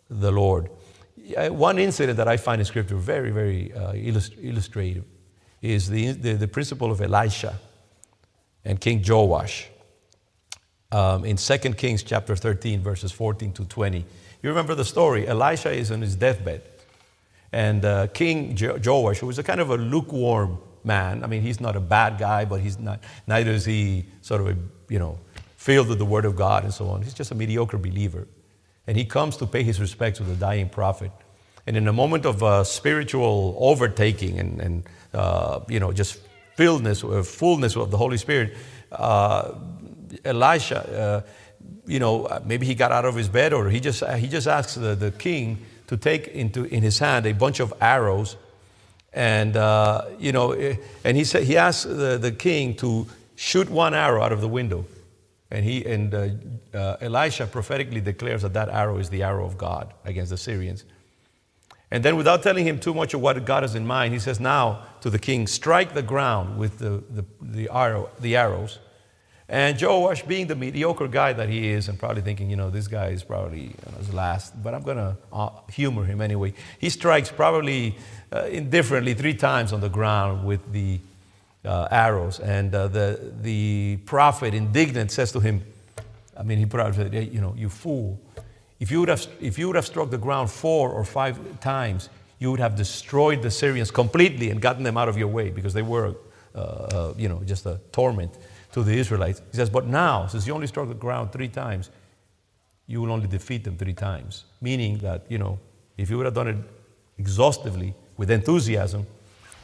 the 0.08 0.30
Lord. 0.30 0.70
One 1.50 1.78
incident 1.78 2.16
that 2.16 2.28
I 2.28 2.36
find 2.36 2.60
in 2.60 2.64
Scripture 2.64 2.96
very, 2.96 3.30
very 3.30 3.72
uh, 3.74 3.92
illust- 3.92 4.34
illustrative 4.40 5.04
is 5.60 5.88
the, 5.88 6.12
the, 6.12 6.32
the 6.34 6.48
principle 6.48 6.90
of 6.90 7.00
Elisha 7.00 7.58
and 8.64 8.80
King 8.80 9.04
Joash 9.06 9.68
um, 10.90 11.24
in 11.24 11.36
2 11.36 11.58
Kings 11.74 12.02
chapter 12.02 12.36
13, 12.36 12.80
verses 12.82 13.12
14 13.12 13.52
to 13.52 13.64
20. 13.64 13.98
You 14.42 14.48
remember 14.48 14.74
the 14.74 14.84
story. 14.84 15.26
Elisha 15.26 15.72
is 15.72 15.90
on 15.90 16.00
his 16.00 16.16
deathbed. 16.16 16.62
And 17.52 17.84
uh, 17.84 18.06
King 18.08 18.56
jo- 18.56 18.78
Joash, 18.82 19.18
who 19.18 19.26
was 19.26 19.38
a 19.38 19.42
kind 19.42 19.60
of 19.60 19.70
a 19.70 19.76
lukewarm 19.76 20.58
man, 20.84 21.22
I 21.22 21.26
mean, 21.26 21.42
he's 21.42 21.60
not 21.60 21.76
a 21.76 21.80
bad 21.80 22.18
guy, 22.18 22.44
but 22.44 22.60
he's 22.60 22.78
not, 22.78 23.00
neither 23.26 23.50
is 23.50 23.64
he 23.64 24.06
sort 24.22 24.40
of 24.40 24.48
a, 24.48 24.56
you 24.88 24.98
know, 24.98 25.18
filled 25.62 25.86
with 25.86 25.98
the 25.98 26.04
word 26.04 26.24
of 26.24 26.34
God 26.34 26.64
and 26.64 26.74
so 26.74 26.88
on. 26.88 27.02
He's 27.02 27.14
just 27.14 27.30
a 27.30 27.36
mediocre 27.36 27.78
believer. 27.78 28.26
And 28.88 28.96
he 28.96 29.04
comes 29.04 29.36
to 29.36 29.46
pay 29.46 29.62
his 29.62 29.80
respects 29.80 30.18
to 30.18 30.24
the 30.24 30.34
dying 30.34 30.68
prophet. 30.68 31.12
And 31.68 31.76
in 31.76 31.86
a 31.86 31.92
moment 31.92 32.26
of 32.26 32.42
uh, 32.42 32.64
spiritual 32.64 33.54
overtaking 33.60 34.40
and, 34.40 34.60
and 34.60 34.82
uh, 35.14 35.60
you 35.68 35.78
know, 35.78 35.92
just 35.92 36.18
filledness, 36.58 37.04
uh, 37.04 37.22
fullness 37.22 37.76
of 37.76 37.92
the 37.92 37.96
Holy 37.96 38.16
Spirit, 38.16 38.56
uh, 38.90 39.52
Elisha, 40.24 40.80
uh, 40.80 41.30
you 41.86 42.00
know, 42.00 42.24
uh, 42.24 42.40
maybe 42.44 42.66
he 42.66 42.74
got 42.74 42.90
out 42.90 43.04
of 43.04 43.14
his 43.14 43.28
bed 43.28 43.52
or 43.52 43.70
he 43.70 43.78
just, 43.78 44.04
he 44.18 44.26
just 44.26 44.48
asks 44.48 44.74
the, 44.74 44.96
the 44.96 45.12
king 45.12 45.58
to 45.86 45.96
take 45.96 46.26
into, 46.26 46.64
in 46.64 46.82
his 46.82 46.98
hand 46.98 47.24
a 47.24 47.34
bunch 47.34 47.60
of 47.60 47.72
arrows. 47.80 48.36
And, 49.12 49.54
you 50.18 50.32
know, 50.32 50.52
eh, 50.52 50.74
and 51.04 51.16
he, 51.16 51.22
said, 51.22 51.44
he 51.44 51.56
asked 51.56 51.86
the, 51.86 52.18
the 52.20 52.32
king 52.32 52.74
to 52.78 53.06
shoot 53.36 53.70
one 53.70 53.94
arrow 53.94 54.22
out 54.22 54.32
of 54.32 54.40
the 54.40 54.48
window. 54.48 54.86
And, 55.52 55.66
he, 55.66 55.84
and 55.84 56.14
uh, 56.14 56.28
uh, 56.72 56.96
Elisha 57.02 57.46
prophetically 57.46 58.00
declares 58.00 58.40
that 58.40 58.54
that 58.54 58.70
arrow 58.70 58.96
is 58.96 59.10
the 59.10 59.22
arrow 59.22 59.44
of 59.44 59.58
God 59.58 59.92
against 60.06 60.30
the 60.30 60.38
Syrians. 60.38 60.84
And 61.90 62.02
then, 62.02 62.16
without 62.16 62.42
telling 62.42 62.66
him 62.66 62.80
too 62.80 62.94
much 62.94 63.12
of 63.12 63.20
what 63.20 63.44
God 63.44 63.62
has 63.62 63.74
in 63.74 63.86
mind, 63.86 64.14
he 64.14 64.18
says, 64.18 64.40
Now 64.40 64.86
to 65.02 65.10
the 65.10 65.18
king, 65.18 65.46
strike 65.46 65.92
the 65.92 66.02
ground 66.02 66.58
with 66.58 66.78
the, 66.78 67.04
the, 67.10 67.24
the, 67.42 67.68
arrow, 67.70 68.08
the 68.18 68.34
arrows 68.34 68.78
And 69.46 69.78
Joash, 69.78 70.22
being 70.22 70.46
the 70.46 70.56
mediocre 70.56 71.06
guy 71.06 71.34
that 71.34 71.50
he 71.50 71.68
is, 71.68 71.90
and 71.90 71.98
probably 71.98 72.22
thinking, 72.22 72.48
you 72.48 72.56
know, 72.56 72.70
this 72.70 72.88
guy 72.88 73.08
is 73.08 73.22
probably 73.22 73.74
on 73.86 73.92
his 73.98 74.14
last, 74.14 74.62
but 74.62 74.72
I'm 74.72 74.82
going 74.82 74.96
to 74.96 75.18
uh, 75.30 75.50
humor 75.70 76.06
him 76.06 76.22
anyway. 76.22 76.54
He 76.78 76.88
strikes 76.88 77.30
probably 77.30 77.94
uh, 78.32 78.44
indifferently 78.44 79.12
three 79.12 79.34
times 79.34 79.74
on 79.74 79.82
the 79.82 79.90
ground 79.90 80.46
with 80.46 80.72
the 80.72 80.98
uh, 81.64 81.88
arrows. 81.90 82.40
And 82.40 82.74
uh, 82.74 82.88
the, 82.88 83.32
the 83.40 83.98
prophet, 84.04 84.54
indignant, 84.54 85.10
says 85.10 85.32
to 85.32 85.40
him, 85.40 85.62
I 86.36 86.42
mean, 86.42 86.58
he 86.58 86.66
said, 86.70 87.12
hey, 87.12 87.24
you 87.24 87.40
know, 87.40 87.54
you 87.56 87.68
fool. 87.68 88.20
If 88.80 88.90
you, 88.90 89.00
would 89.00 89.08
have, 89.08 89.26
if 89.40 89.58
you 89.58 89.68
would 89.68 89.76
have 89.76 89.86
struck 89.86 90.10
the 90.10 90.18
ground 90.18 90.50
four 90.50 90.90
or 90.90 91.04
five 91.04 91.38
times, 91.60 92.08
you 92.38 92.50
would 92.50 92.60
have 92.60 92.74
destroyed 92.74 93.42
the 93.42 93.50
Syrians 93.50 93.90
completely 93.90 94.50
and 94.50 94.60
gotten 94.60 94.82
them 94.82 94.96
out 94.96 95.08
of 95.08 95.16
your 95.16 95.28
way 95.28 95.50
because 95.50 95.72
they 95.72 95.82
were, 95.82 96.16
uh, 96.54 96.58
uh, 96.58 97.14
you 97.16 97.28
know, 97.28 97.40
just 97.44 97.66
a 97.66 97.80
torment 97.92 98.36
to 98.72 98.82
the 98.82 98.92
Israelites. 98.92 99.40
He 99.52 99.56
says, 99.56 99.70
but 99.70 99.86
now, 99.86 100.26
since 100.26 100.46
you 100.46 100.54
only 100.54 100.66
struck 100.66 100.88
the 100.88 100.94
ground 100.94 101.30
three 101.30 101.48
times, 101.48 101.90
you 102.88 103.00
will 103.00 103.12
only 103.12 103.28
defeat 103.28 103.62
them 103.62 103.76
three 103.76 103.92
times. 103.92 104.44
Meaning 104.60 104.98
that, 104.98 105.26
you 105.28 105.38
know, 105.38 105.60
if 105.96 106.10
you 106.10 106.16
would 106.16 106.26
have 106.26 106.34
done 106.34 106.48
it 106.48 106.56
exhaustively 107.18 107.94
with 108.16 108.30
enthusiasm, 108.30 109.06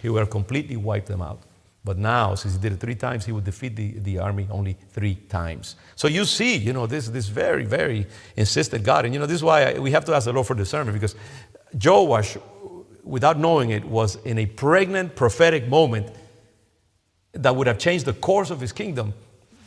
he 0.01 0.09
would 0.09 0.21
have 0.21 0.31
completely 0.31 0.77
wiped 0.77 1.09
them 1.09 1.23
out. 1.23 1.43
But 1.89 1.97
now, 1.97 2.35
since 2.35 2.53
he 2.53 2.61
did 2.61 2.75
it 2.75 2.81
three 2.81 2.97
times, 2.97 3.25
he 3.25 3.33
would 3.33 3.45
defeat 3.45 3.75
the, 3.75 3.93
the 4.01 4.19
army 4.19 4.47
only 4.51 4.77
three 4.91 5.15
times. 5.15 5.75
So 5.97 6.07
you 6.07 6.27
see, 6.27 6.55
you 6.55 6.75
know, 6.75 6.87
this, 6.87 7.09
this 7.09 7.29
very, 7.29 7.65
very 7.65 8.07
insistent 8.37 8.85
God. 8.85 9.07
And, 9.07 9.15
you 9.15 9.19
know, 9.19 9.25
this 9.25 9.37
is 9.37 9.43
why 9.43 9.73
I, 9.73 9.79
we 9.79 9.91
have 9.93 10.05
to 10.05 10.15
ask 10.15 10.27
the 10.27 10.35
Lord 10.35 10.47
for 10.47 10.55
discernment 10.55 10.93
because 10.93 11.15
Joash, 11.83 12.37
without 13.05 13.39
knowing 13.39 13.71
it, 13.71 13.87
was 13.87 14.17
in 14.27 14.37
a 14.37 14.45
pregnant 14.45 15.17
prophetic 15.17 15.67
moment 15.67 16.15
that 17.33 17.57
would 17.57 17.67
have 17.67 17.79
changed 17.79 18.05
the 18.05 18.13
course 18.13 18.51
of 18.51 18.61
his 18.61 18.71
kingdom, 18.71 19.15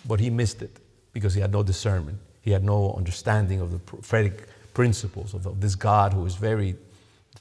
but 0.08 0.20
he 0.20 0.30
missed 0.30 0.62
it 0.62 0.78
because 1.14 1.34
he 1.34 1.42
had 1.42 1.52
no 1.52 1.64
discernment. 1.64 2.20
He 2.44 2.52
had 2.52 2.64
no 2.64 2.94
understanding 2.94 3.62
of 3.62 3.72
the 3.72 3.80
prophetic 3.80 4.48
principles 4.76 5.34
of, 5.34 5.48
of 5.48 5.60
this 5.60 5.74
God 5.74 6.14
who 6.14 6.24
is 6.28 6.36
very 6.36 6.76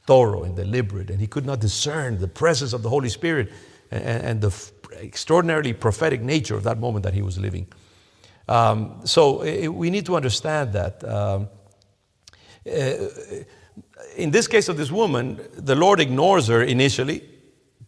thorough 0.07 0.45
and 0.45 0.57
deliberate, 0.57 1.11
and 1.11 1.21
he 1.21 1.27
could 1.27 1.45
not 1.45 1.61
discern 1.61 2.19
the 2.19 2.29
presence 2.29 2.73
of 2.73 2.83
the 2.83 2.89
Holy 2.89 3.11
Spirit 3.11 3.53
and, 3.91 4.23
and 4.23 4.41
the 4.41 4.71
extraordinarily 5.03 5.73
prophetic 5.73 6.21
nature 6.21 6.55
of 6.55 6.63
that 6.65 6.79
moment 6.79 7.05
that 7.05 7.15
he 7.15 7.23
was 7.23 7.39
living. 7.39 7.67
Um, 8.49 9.01
so 9.05 9.43
it, 9.43 9.69
we 9.69 9.91
need 9.91 10.07
to 10.07 10.17
understand 10.17 10.73
that. 10.73 11.05
Um, 11.05 11.49
uh, 12.67 13.07
in 14.17 14.31
this 14.31 14.47
case 14.47 14.69
of 14.69 14.77
this 14.77 14.91
woman, 14.91 15.41
the 15.55 15.75
Lord 15.75 16.01
ignores 16.01 16.49
her 16.49 16.63
initially 16.63 17.23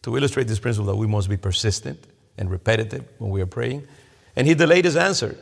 to 0.02 0.16
illustrate 0.16 0.48
this 0.48 0.58
principle 0.58 0.86
that 0.92 0.96
we 0.96 1.06
must 1.06 1.28
be 1.28 1.36
persistent 1.36 2.06
and 2.38 2.50
repetitive 2.50 3.04
when 3.18 3.30
we 3.30 3.40
are 3.40 3.46
praying. 3.46 3.86
And 4.36 4.46
he 4.46 4.54
delayed 4.54 4.84
his 4.84 4.96
answer. 4.96 5.36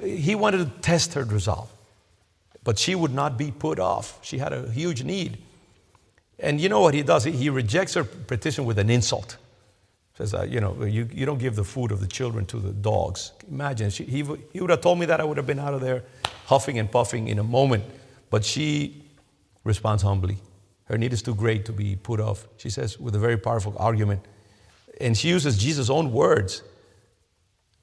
He 0.00 0.34
wanted 0.34 0.58
to 0.58 0.80
test 0.80 1.14
her 1.14 1.24
resolve, 1.24 1.70
but 2.62 2.78
she 2.78 2.94
would 2.94 3.12
not 3.12 3.36
be 3.36 3.50
put 3.50 3.78
off. 3.78 4.18
She 4.22 4.38
had 4.38 4.52
a 4.52 4.70
huge 4.70 5.02
need. 5.02 5.38
And 6.38 6.60
you 6.60 6.68
know 6.68 6.80
what 6.80 6.94
he 6.94 7.02
does? 7.02 7.24
He 7.24 7.48
rejects 7.50 7.94
her 7.94 8.04
petition 8.04 8.64
with 8.64 8.78
an 8.78 8.90
insult. 8.90 9.36
Says, 10.18 10.34
uh, 10.34 10.42
you 10.42 10.60
know, 10.60 10.84
you, 10.84 11.08
you 11.10 11.24
don't 11.24 11.38
give 11.38 11.56
the 11.56 11.64
food 11.64 11.90
of 11.90 12.00
the 12.00 12.06
children 12.06 12.44
to 12.46 12.58
the 12.58 12.72
dogs. 12.72 13.32
Imagine, 13.50 13.90
she, 13.90 14.04
he, 14.04 14.24
he 14.52 14.60
would 14.60 14.70
have 14.70 14.82
told 14.82 14.98
me 14.98 15.06
that 15.06 15.20
I 15.20 15.24
would 15.24 15.38
have 15.38 15.46
been 15.46 15.58
out 15.58 15.72
of 15.72 15.80
there 15.80 16.04
huffing 16.46 16.78
and 16.78 16.90
puffing 16.90 17.28
in 17.28 17.38
a 17.38 17.42
moment. 17.44 17.84
But 18.28 18.44
she 18.44 19.04
responds 19.64 20.02
humbly. 20.02 20.36
Her 20.84 20.98
need 20.98 21.12
is 21.12 21.22
too 21.22 21.34
great 21.34 21.64
to 21.66 21.72
be 21.72 21.96
put 21.96 22.20
off. 22.20 22.46
She 22.58 22.68
says, 22.68 22.98
with 22.98 23.14
a 23.14 23.18
very 23.18 23.38
powerful 23.38 23.74
argument, 23.78 24.20
and 25.00 25.16
she 25.16 25.28
uses 25.28 25.56
Jesus' 25.56 25.88
own 25.88 26.12
words, 26.12 26.62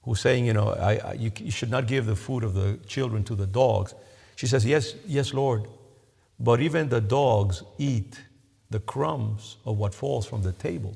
who's 0.03 0.21
saying, 0.21 0.45
you 0.45 0.53
know, 0.53 0.69
I, 0.69 0.97
I, 0.97 1.13
you, 1.13 1.31
you 1.37 1.51
should 1.51 1.71
not 1.71 1.87
give 1.87 2.05
the 2.05 2.15
food 2.15 2.43
of 2.43 2.53
the 2.53 2.79
children 2.85 3.23
to 3.25 3.35
the 3.35 3.47
dogs. 3.47 3.95
She 4.35 4.47
says, 4.47 4.65
yes, 4.65 4.93
yes, 5.05 5.33
Lord, 5.33 5.67
but 6.39 6.61
even 6.61 6.89
the 6.89 7.01
dogs 7.01 7.63
eat 7.77 8.19
the 8.69 8.79
crumbs 8.79 9.57
of 9.65 9.77
what 9.77 9.93
falls 9.93 10.25
from 10.25 10.43
the 10.43 10.51
table. 10.51 10.95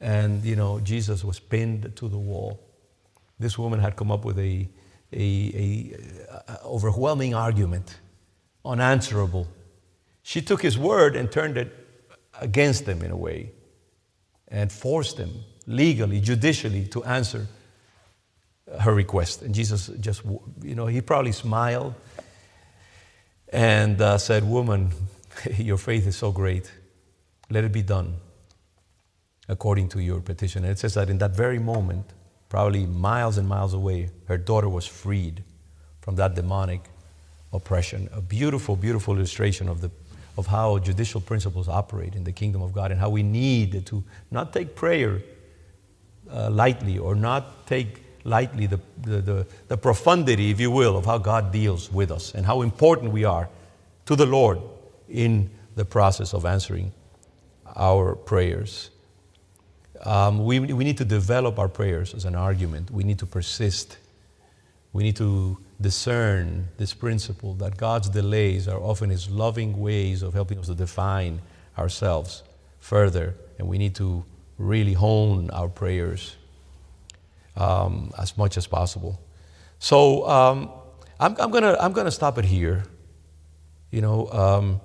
And, 0.00 0.44
you 0.44 0.56
know, 0.56 0.80
Jesus 0.80 1.24
was 1.24 1.38
pinned 1.38 1.96
to 1.96 2.08
the 2.08 2.18
wall. 2.18 2.60
This 3.38 3.58
woman 3.58 3.80
had 3.80 3.96
come 3.96 4.10
up 4.10 4.24
with 4.24 4.38
a, 4.38 4.68
a, 5.12 5.18
a, 5.18 5.96
a 6.48 6.60
overwhelming 6.64 7.34
argument, 7.34 7.98
unanswerable. 8.64 9.46
She 10.22 10.42
took 10.42 10.62
his 10.62 10.76
word 10.76 11.16
and 11.16 11.30
turned 11.30 11.56
it 11.56 11.72
against 12.40 12.84
them 12.84 13.02
in 13.02 13.10
a 13.10 13.16
way 13.16 13.52
and 14.48 14.70
forced 14.70 15.16
them 15.16 15.32
legally, 15.66 16.20
judicially 16.20 16.86
to 16.88 17.02
answer 17.04 17.46
her 18.80 18.94
request. 18.94 19.42
And 19.42 19.54
Jesus 19.54 19.88
just, 20.00 20.22
you 20.62 20.74
know, 20.74 20.86
he 20.86 21.00
probably 21.00 21.32
smiled 21.32 21.94
and 23.50 24.00
uh, 24.00 24.18
said, 24.18 24.44
Woman, 24.44 24.90
your 25.56 25.78
faith 25.78 26.06
is 26.06 26.16
so 26.16 26.32
great. 26.32 26.70
Let 27.48 27.64
it 27.64 27.72
be 27.72 27.82
done 27.82 28.16
according 29.48 29.88
to 29.90 30.00
your 30.00 30.20
petition. 30.20 30.64
And 30.64 30.72
it 30.72 30.78
says 30.78 30.94
that 30.94 31.08
in 31.08 31.18
that 31.18 31.32
very 31.32 31.58
moment, 31.58 32.06
probably 32.48 32.86
miles 32.86 33.38
and 33.38 33.48
miles 33.48 33.74
away, 33.74 34.10
her 34.26 34.38
daughter 34.38 34.68
was 34.68 34.86
freed 34.86 35.44
from 36.00 36.16
that 36.16 36.34
demonic 36.34 36.82
oppression. 37.52 38.08
A 38.12 38.20
beautiful, 38.20 38.76
beautiful 38.76 39.16
illustration 39.16 39.68
of 39.68 39.80
the 39.80 39.90
of 40.36 40.46
how 40.46 40.78
judicial 40.78 41.20
principles 41.20 41.68
operate 41.68 42.14
in 42.14 42.24
the 42.24 42.32
kingdom 42.32 42.62
of 42.62 42.72
God 42.72 42.90
and 42.90 43.00
how 43.00 43.08
we 43.08 43.22
need 43.22 43.86
to 43.86 44.04
not 44.30 44.52
take 44.52 44.74
prayer 44.74 45.22
uh, 46.30 46.50
lightly 46.50 46.98
or 46.98 47.14
not 47.14 47.66
take 47.66 48.02
lightly 48.24 48.66
the, 48.66 48.80
the, 49.02 49.20
the, 49.20 49.46
the 49.68 49.78
profundity, 49.78 50.50
if 50.50 50.60
you 50.60 50.70
will, 50.70 50.96
of 50.96 51.06
how 51.06 51.16
God 51.16 51.52
deals 51.52 51.90
with 51.90 52.10
us 52.10 52.34
and 52.34 52.44
how 52.44 52.62
important 52.62 53.12
we 53.12 53.24
are 53.24 53.48
to 54.06 54.16
the 54.16 54.26
Lord 54.26 54.60
in 55.08 55.50
the 55.74 55.84
process 55.84 56.34
of 56.34 56.44
answering 56.44 56.92
our 57.76 58.14
prayers. 58.14 58.90
Um, 60.04 60.44
we, 60.44 60.60
we 60.60 60.84
need 60.84 60.98
to 60.98 61.04
develop 61.04 61.58
our 61.58 61.68
prayers 61.68 62.14
as 62.14 62.24
an 62.24 62.34
argument. 62.34 62.90
We 62.90 63.04
need 63.04 63.18
to 63.20 63.26
persist. 63.26 63.98
We 64.92 65.02
need 65.02 65.16
to 65.16 65.58
discern 65.80 66.68
this 66.78 66.94
principle 66.94 67.54
that 67.54 67.76
God's 67.76 68.08
delays 68.08 68.68
are 68.68 68.80
often 68.80 69.10
His 69.10 69.28
loving 69.28 69.78
ways 69.78 70.22
of 70.22 70.34
helping 70.34 70.58
us 70.58 70.66
to 70.66 70.74
define 70.74 71.40
ourselves 71.78 72.42
further, 72.80 73.34
and 73.58 73.68
we 73.68 73.78
need 73.78 73.94
to 73.96 74.24
really 74.58 74.94
hone 74.94 75.50
our 75.50 75.68
prayers 75.68 76.36
um, 77.56 78.12
as 78.18 78.36
much 78.38 78.56
as 78.56 78.66
possible. 78.66 79.20
So 79.78 80.28
um, 80.28 80.70
I'm, 81.20 81.36
I'm, 81.38 81.50
gonna 81.50 81.76
I'm 81.80 81.92
gonna 81.92 82.10
stop 82.10 82.38
it 82.38 82.44
here. 82.44 82.84
You 83.90 84.00
know, 84.00 84.28
um, 84.30 84.80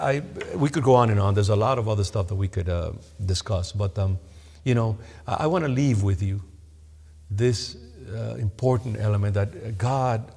I 0.00 0.22
we 0.54 0.68
could 0.68 0.82
go 0.82 0.94
on 0.94 1.10
and 1.10 1.20
on. 1.20 1.34
There's 1.34 1.48
a 1.48 1.56
lot 1.56 1.78
of 1.78 1.88
other 1.88 2.04
stuff 2.04 2.28
that 2.28 2.34
we 2.34 2.48
could 2.48 2.68
uh, 2.68 2.92
discuss, 3.24 3.72
but 3.72 3.98
um, 3.98 4.18
you 4.64 4.74
know, 4.74 4.98
I, 5.26 5.34
I 5.40 5.46
want 5.46 5.64
to 5.64 5.70
leave 5.70 6.02
with 6.02 6.22
you 6.22 6.42
this 7.30 7.76
uh, 8.12 8.34
important 8.34 8.98
element 8.98 9.34
that 9.34 9.78
God 9.78 10.32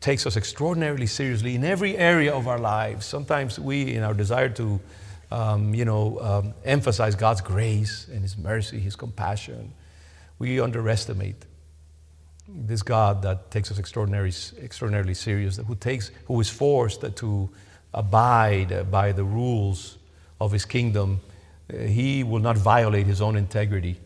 takes 0.00 0.26
us 0.26 0.36
extraordinarily 0.36 1.06
seriously 1.06 1.54
in 1.54 1.64
every 1.64 1.96
area 1.96 2.32
of 2.32 2.48
our 2.48 2.58
lives. 2.58 3.04
Sometimes 3.06 3.58
we, 3.58 3.94
in 3.94 4.02
our 4.02 4.14
desire 4.14 4.48
to, 4.50 4.80
um, 5.30 5.74
you 5.74 5.84
know, 5.84 6.18
um, 6.20 6.54
emphasize 6.64 7.14
God's 7.14 7.40
grace 7.40 8.08
and 8.12 8.22
His 8.22 8.36
mercy, 8.36 8.80
His 8.80 8.96
compassion, 8.96 9.72
we 10.38 10.58
underestimate 10.58 11.44
this 12.48 12.82
God 12.82 13.22
that 13.22 13.50
takes 13.50 13.70
us 13.70 13.78
extraordinarily, 13.78 14.32
extraordinarily 14.60 15.14
serious, 15.14 15.58
who 15.58 15.74
takes, 15.74 16.10
who 16.26 16.40
is 16.40 16.48
forced 16.48 17.04
to 17.16 17.50
abide 17.92 18.90
by 18.90 19.12
the 19.12 19.24
rules 19.24 19.98
of 20.40 20.52
His 20.52 20.64
kingdom. 20.64 21.20
He 21.72 22.24
will 22.24 22.40
not 22.40 22.56
violate 22.56 23.06
His 23.06 23.20
own 23.20 23.36
integrity 23.36 23.96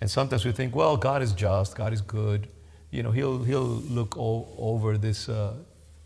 and 0.00 0.10
sometimes 0.10 0.44
we 0.44 0.52
think, 0.52 0.74
well, 0.74 0.96
God 0.96 1.22
is 1.22 1.32
just, 1.32 1.76
God 1.76 1.92
is 1.92 2.00
good. 2.00 2.48
You 2.90 3.02
know, 3.02 3.10
He'll, 3.10 3.42
he'll 3.42 3.62
look 3.62 4.14
over 4.16 4.96
this 4.96 5.28
uh, 5.28 5.54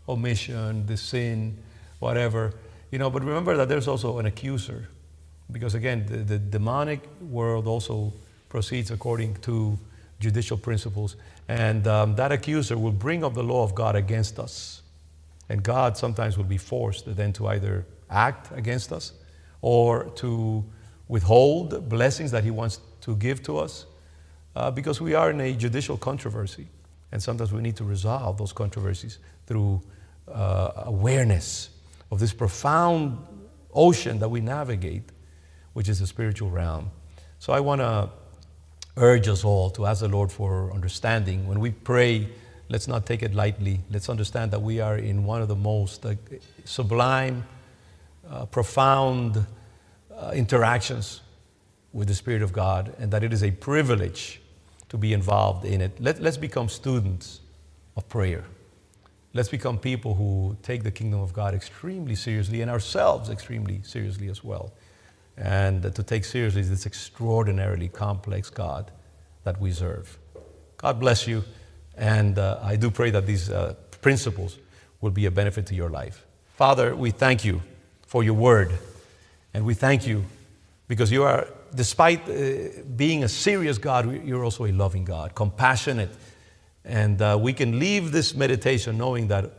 omission, 0.07 0.85
this 0.85 1.01
sin, 1.01 1.57
whatever. 1.99 2.53
You 2.91 2.99
know, 2.99 3.09
but 3.09 3.23
remember 3.23 3.55
that 3.57 3.69
there's 3.69 3.87
also 3.87 4.19
an 4.19 4.25
accuser. 4.25 4.89
Because 5.51 5.75
again, 5.75 6.05
the, 6.07 6.17
the 6.17 6.39
demonic 6.39 7.07
world 7.21 7.67
also 7.67 8.11
proceeds 8.49 8.91
according 8.91 9.35
to 9.35 9.79
judicial 10.19 10.57
principles. 10.57 11.15
And 11.47 11.87
um, 11.87 12.15
that 12.15 12.31
accuser 12.31 12.77
will 12.77 12.91
bring 12.91 13.23
up 13.23 13.33
the 13.33 13.43
law 13.43 13.63
of 13.63 13.75
God 13.75 13.95
against 13.95 14.39
us. 14.39 14.81
And 15.49 15.63
God 15.63 15.97
sometimes 15.97 16.37
will 16.37 16.45
be 16.45 16.57
forced 16.57 17.15
then 17.15 17.33
to 17.33 17.47
either 17.47 17.85
act 18.09 18.51
against 18.57 18.91
us 18.91 19.13
or 19.61 20.05
to 20.15 20.63
withhold 21.07 21.89
blessings 21.89 22.31
that 22.31 22.43
He 22.43 22.51
wants 22.51 22.79
to 23.01 23.15
give 23.15 23.43
to 23.43 23.57
us 23.59 23.85
uh, 24.55 24.71
because 24.71 25.01
we 25.01 25.13
are 25.13 25.29
in 25.29 25.41
a 25.41 25.53
judicial 25.53 25.97
controversy. 25.97 26.67
And 27.11 27.21
sometimes 27.21 27.51
we 27.51 27.61
need 27.61 27.75
to 27.77 27.83
resolve 27.83 28.37
those 28.37 28.51
controversies 28.51 29.19
through 29.45 29.81
uh, 30.27 30.71
awareness 30.85 31.69
of 32.11 32.19
this 32.19 32.33
profound 32.33 33.17
ocean 33.73 34.19
that 34.19 34.29
we 34.29 34.41
navigate, 34.41 35.11
which 35.73 35.89
is 35.89 35.99
the 35.99 36.07
spiritual 36.07 36.49
realm. 36.49 36.91
So 37.39 37.53
I 37.53 37.59
want 37.59 37.81
to 37.81 38.09
urge 38.97 39.27
us 39.27 39.43
all 39.43 39.69
to 39.71 39.85
ask 39.85 40.01
the 40.01 40.07
Lord 40.07 40.31
for 40.31 40.73
understanding. 40.73 41.47
When 41.47 41.59
we 41.59 41.71
pray, 41.71 42.29
let's 42.69 42.87
not 42.87 43.05
take 43.05 43.23
it 43.23 43.33
lightly. 43.33 43.79
Let's 43.89 44.09
understand 44.09 44.51
that 44.51 44.61
we 44.61 44.79
are 44.79 44.97
in 44.97 45.23
one 45.23 45.41
of 45.41 45.47
the 45.47 45.55
most 45.55 46.05
uh, 46.05 46.15
sublime, 46.63 47.45
uh, 48.29 48.45
profound 48.45 49.45
uh, 50.15 50.31
interactions 50.33 51.21
with 51.93 52.07
the 52.07 52.15
Spirit 52.15 52.41
of 52.41 52.51
God, 52.51 52.93
and 52.99 53.11
that 53.11 53.23
it 53.23 53.31
is 53.31 53.43
a 53.43 53.51
privilege 53.51 54.41
to 54.89 54.97
be 54.97 55.13
involved 55.13 55.65
in 55.65 55.81
it. 55.81 55.99
Let, 55.99 56.21
let's 56.21 56.37
become 56.37 56.69
students 56.69 57.41
of 57.95 58.07
prayer. 58.09 58.43
Let's 59.33 59.49
become 59.49 59.77
people 59.77 60.15
who 60.15 60.57
take 60.63 60.83
the 60.83 60.91
kingdom 60.91 61.19
of 61.19 61.33
God 61.33 61.53
extremely 61.53 62.15
seriously 62.15 62.61
and 62.61 62.71
ourselves 62.71 63.29
extremely 63.29 63.81
seriously 63.83 64.29
as 64.29 64.43
well. 64.43 64.71
And 65.37 65.93
to 65.93 66.03
take 66.03 66.23
seriously 66.23 66.61
this 66.61 66.85
extraordinarily 66.85 67.89
complex 67.89 68.49
God 68.49 68.91
that 69.43 69.59
we 69.59 69.71
serve. 69.71 70.17
God 70.77 70.99
bless 70.99 71.27
you. 71.27 71.43
And 71.97 72.37
uh, 72.37 72.59
I 72.61 72.75
do 72.75 72.91
pray 72.91 73.09
that 73.11 73.25
these 73.25 73.49
uh, 73.49 73.75
principles 74.01 74.57
will 75.01 75.11
be 75.11 75.25
a 75.25 75.31
benefit 75.31 75.65
to 75.67 75.75
your 75.75 75.89
life. 75.89 76.25
Father, 76.55 76.95
we 76.95 77.11
thank 77.11 77.45
you 77.45 77.61
for 78.07 78.23
your 78.23 78.33
word. 78.33 78.71
And 79.53 79.65
we 79.65 79.73
thank 79.73 80.05
you 80.05 80.25
because 80.87 81.11
you 81.11 81.23
are, 81.23 81.47
despite 81.73 82.29
uh, 82.29 82.81
being 82.95 83.23
a 83.23 83.27
serious 83.27 83.77
God, 83.77 84.25
you're 84.25 84.43
also 84.43 84.65
a 84.65 84.71
loving 84.71 85.05
God, 85.05 85.33
compassionate 85.35 86.09
and 86.85 87.19
uh, 87.21 87.37
we 87.39 87.51
can 87.51 87.79
leave 87.79 88.11
this 88.11 88.35
meditation 88.35 88.97
knowing 88.97 89.27
that 89.27 89.51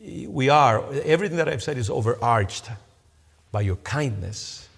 we 0.00 0.48
are, 0.48 0.82
everything 1.04 1.36
that 1.36 1.48
I've 1.48 1.62
said 1.62 1.76
is 1.76 1.90
overarched 1.90 2.70
by 3.52 3.60
your 3.60 3.76
kindness 3.76 4.68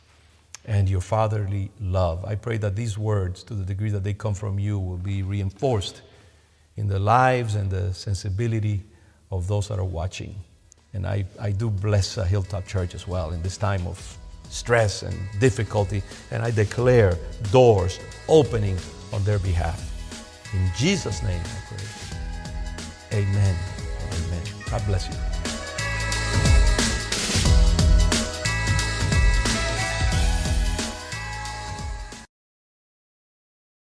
and 0.66 0.88
your 0.88 1.00
fatherly 1.00 1.70
love. 1.80 2.24
I 2.24 2.34
pray 2.34 2.56
that 2.58 2.74
these 2.74 2.98
words, 2.98 3.42
to 3.44 3.54
the 3.54 3.64
degree 3.64 3.90
that 3.90 4.02
they 4.02 4.12
come 4.12 4.34
from 4.34 4.58
you, 4.58 4.78
will 4.78 4.96
be 4.96 5.22
reinforced 5.22 6.02
in 6.76 6.88
the 6.88 6.98
lives 6.98 7.54
and 7.54 7.70
the 7.70 7.92
sensibility 7.94 8.82
of 9.30 9.46
those 9.48 9.68
that 9.68 9.78
are 9.78 9.84
watching. 9.84 10.34
And 10.92 11.06
I, 11.06 11.24
I 11.40 11.50
do 11.50 11.70
bless 11.70 12.18
uh, 12.18 12.24
Hilltop 12.24 12.66
Church 12.66 12.94
as 12.94 13.06
well 13.08 13.32
in 13.32 13.42
this 13.42 13.56
time 13.56 13.86
of 13.86 14.18
stress 14.48 15.02
and 15.02 15.14
difficulty. 15.40 16.02
And 16.30 16.42
I 16.42 16.50
declare 16.50 17.18
doors 17.50 17.98
opening 18.28 18.78
on 19.12 19.24
their 19.24 19.38
behalf. 19.40 19.90
In 20.52 20.70
Jesus' 20.76 21.22
name 21.22 21.40
I 21.40 21.74
pray. 21.74 23.18
Amen. 23.18 23.56
Amen. 24.12 24.42
God 24.70 24.86
bless 24.86 25.08
you. 25.08 25.33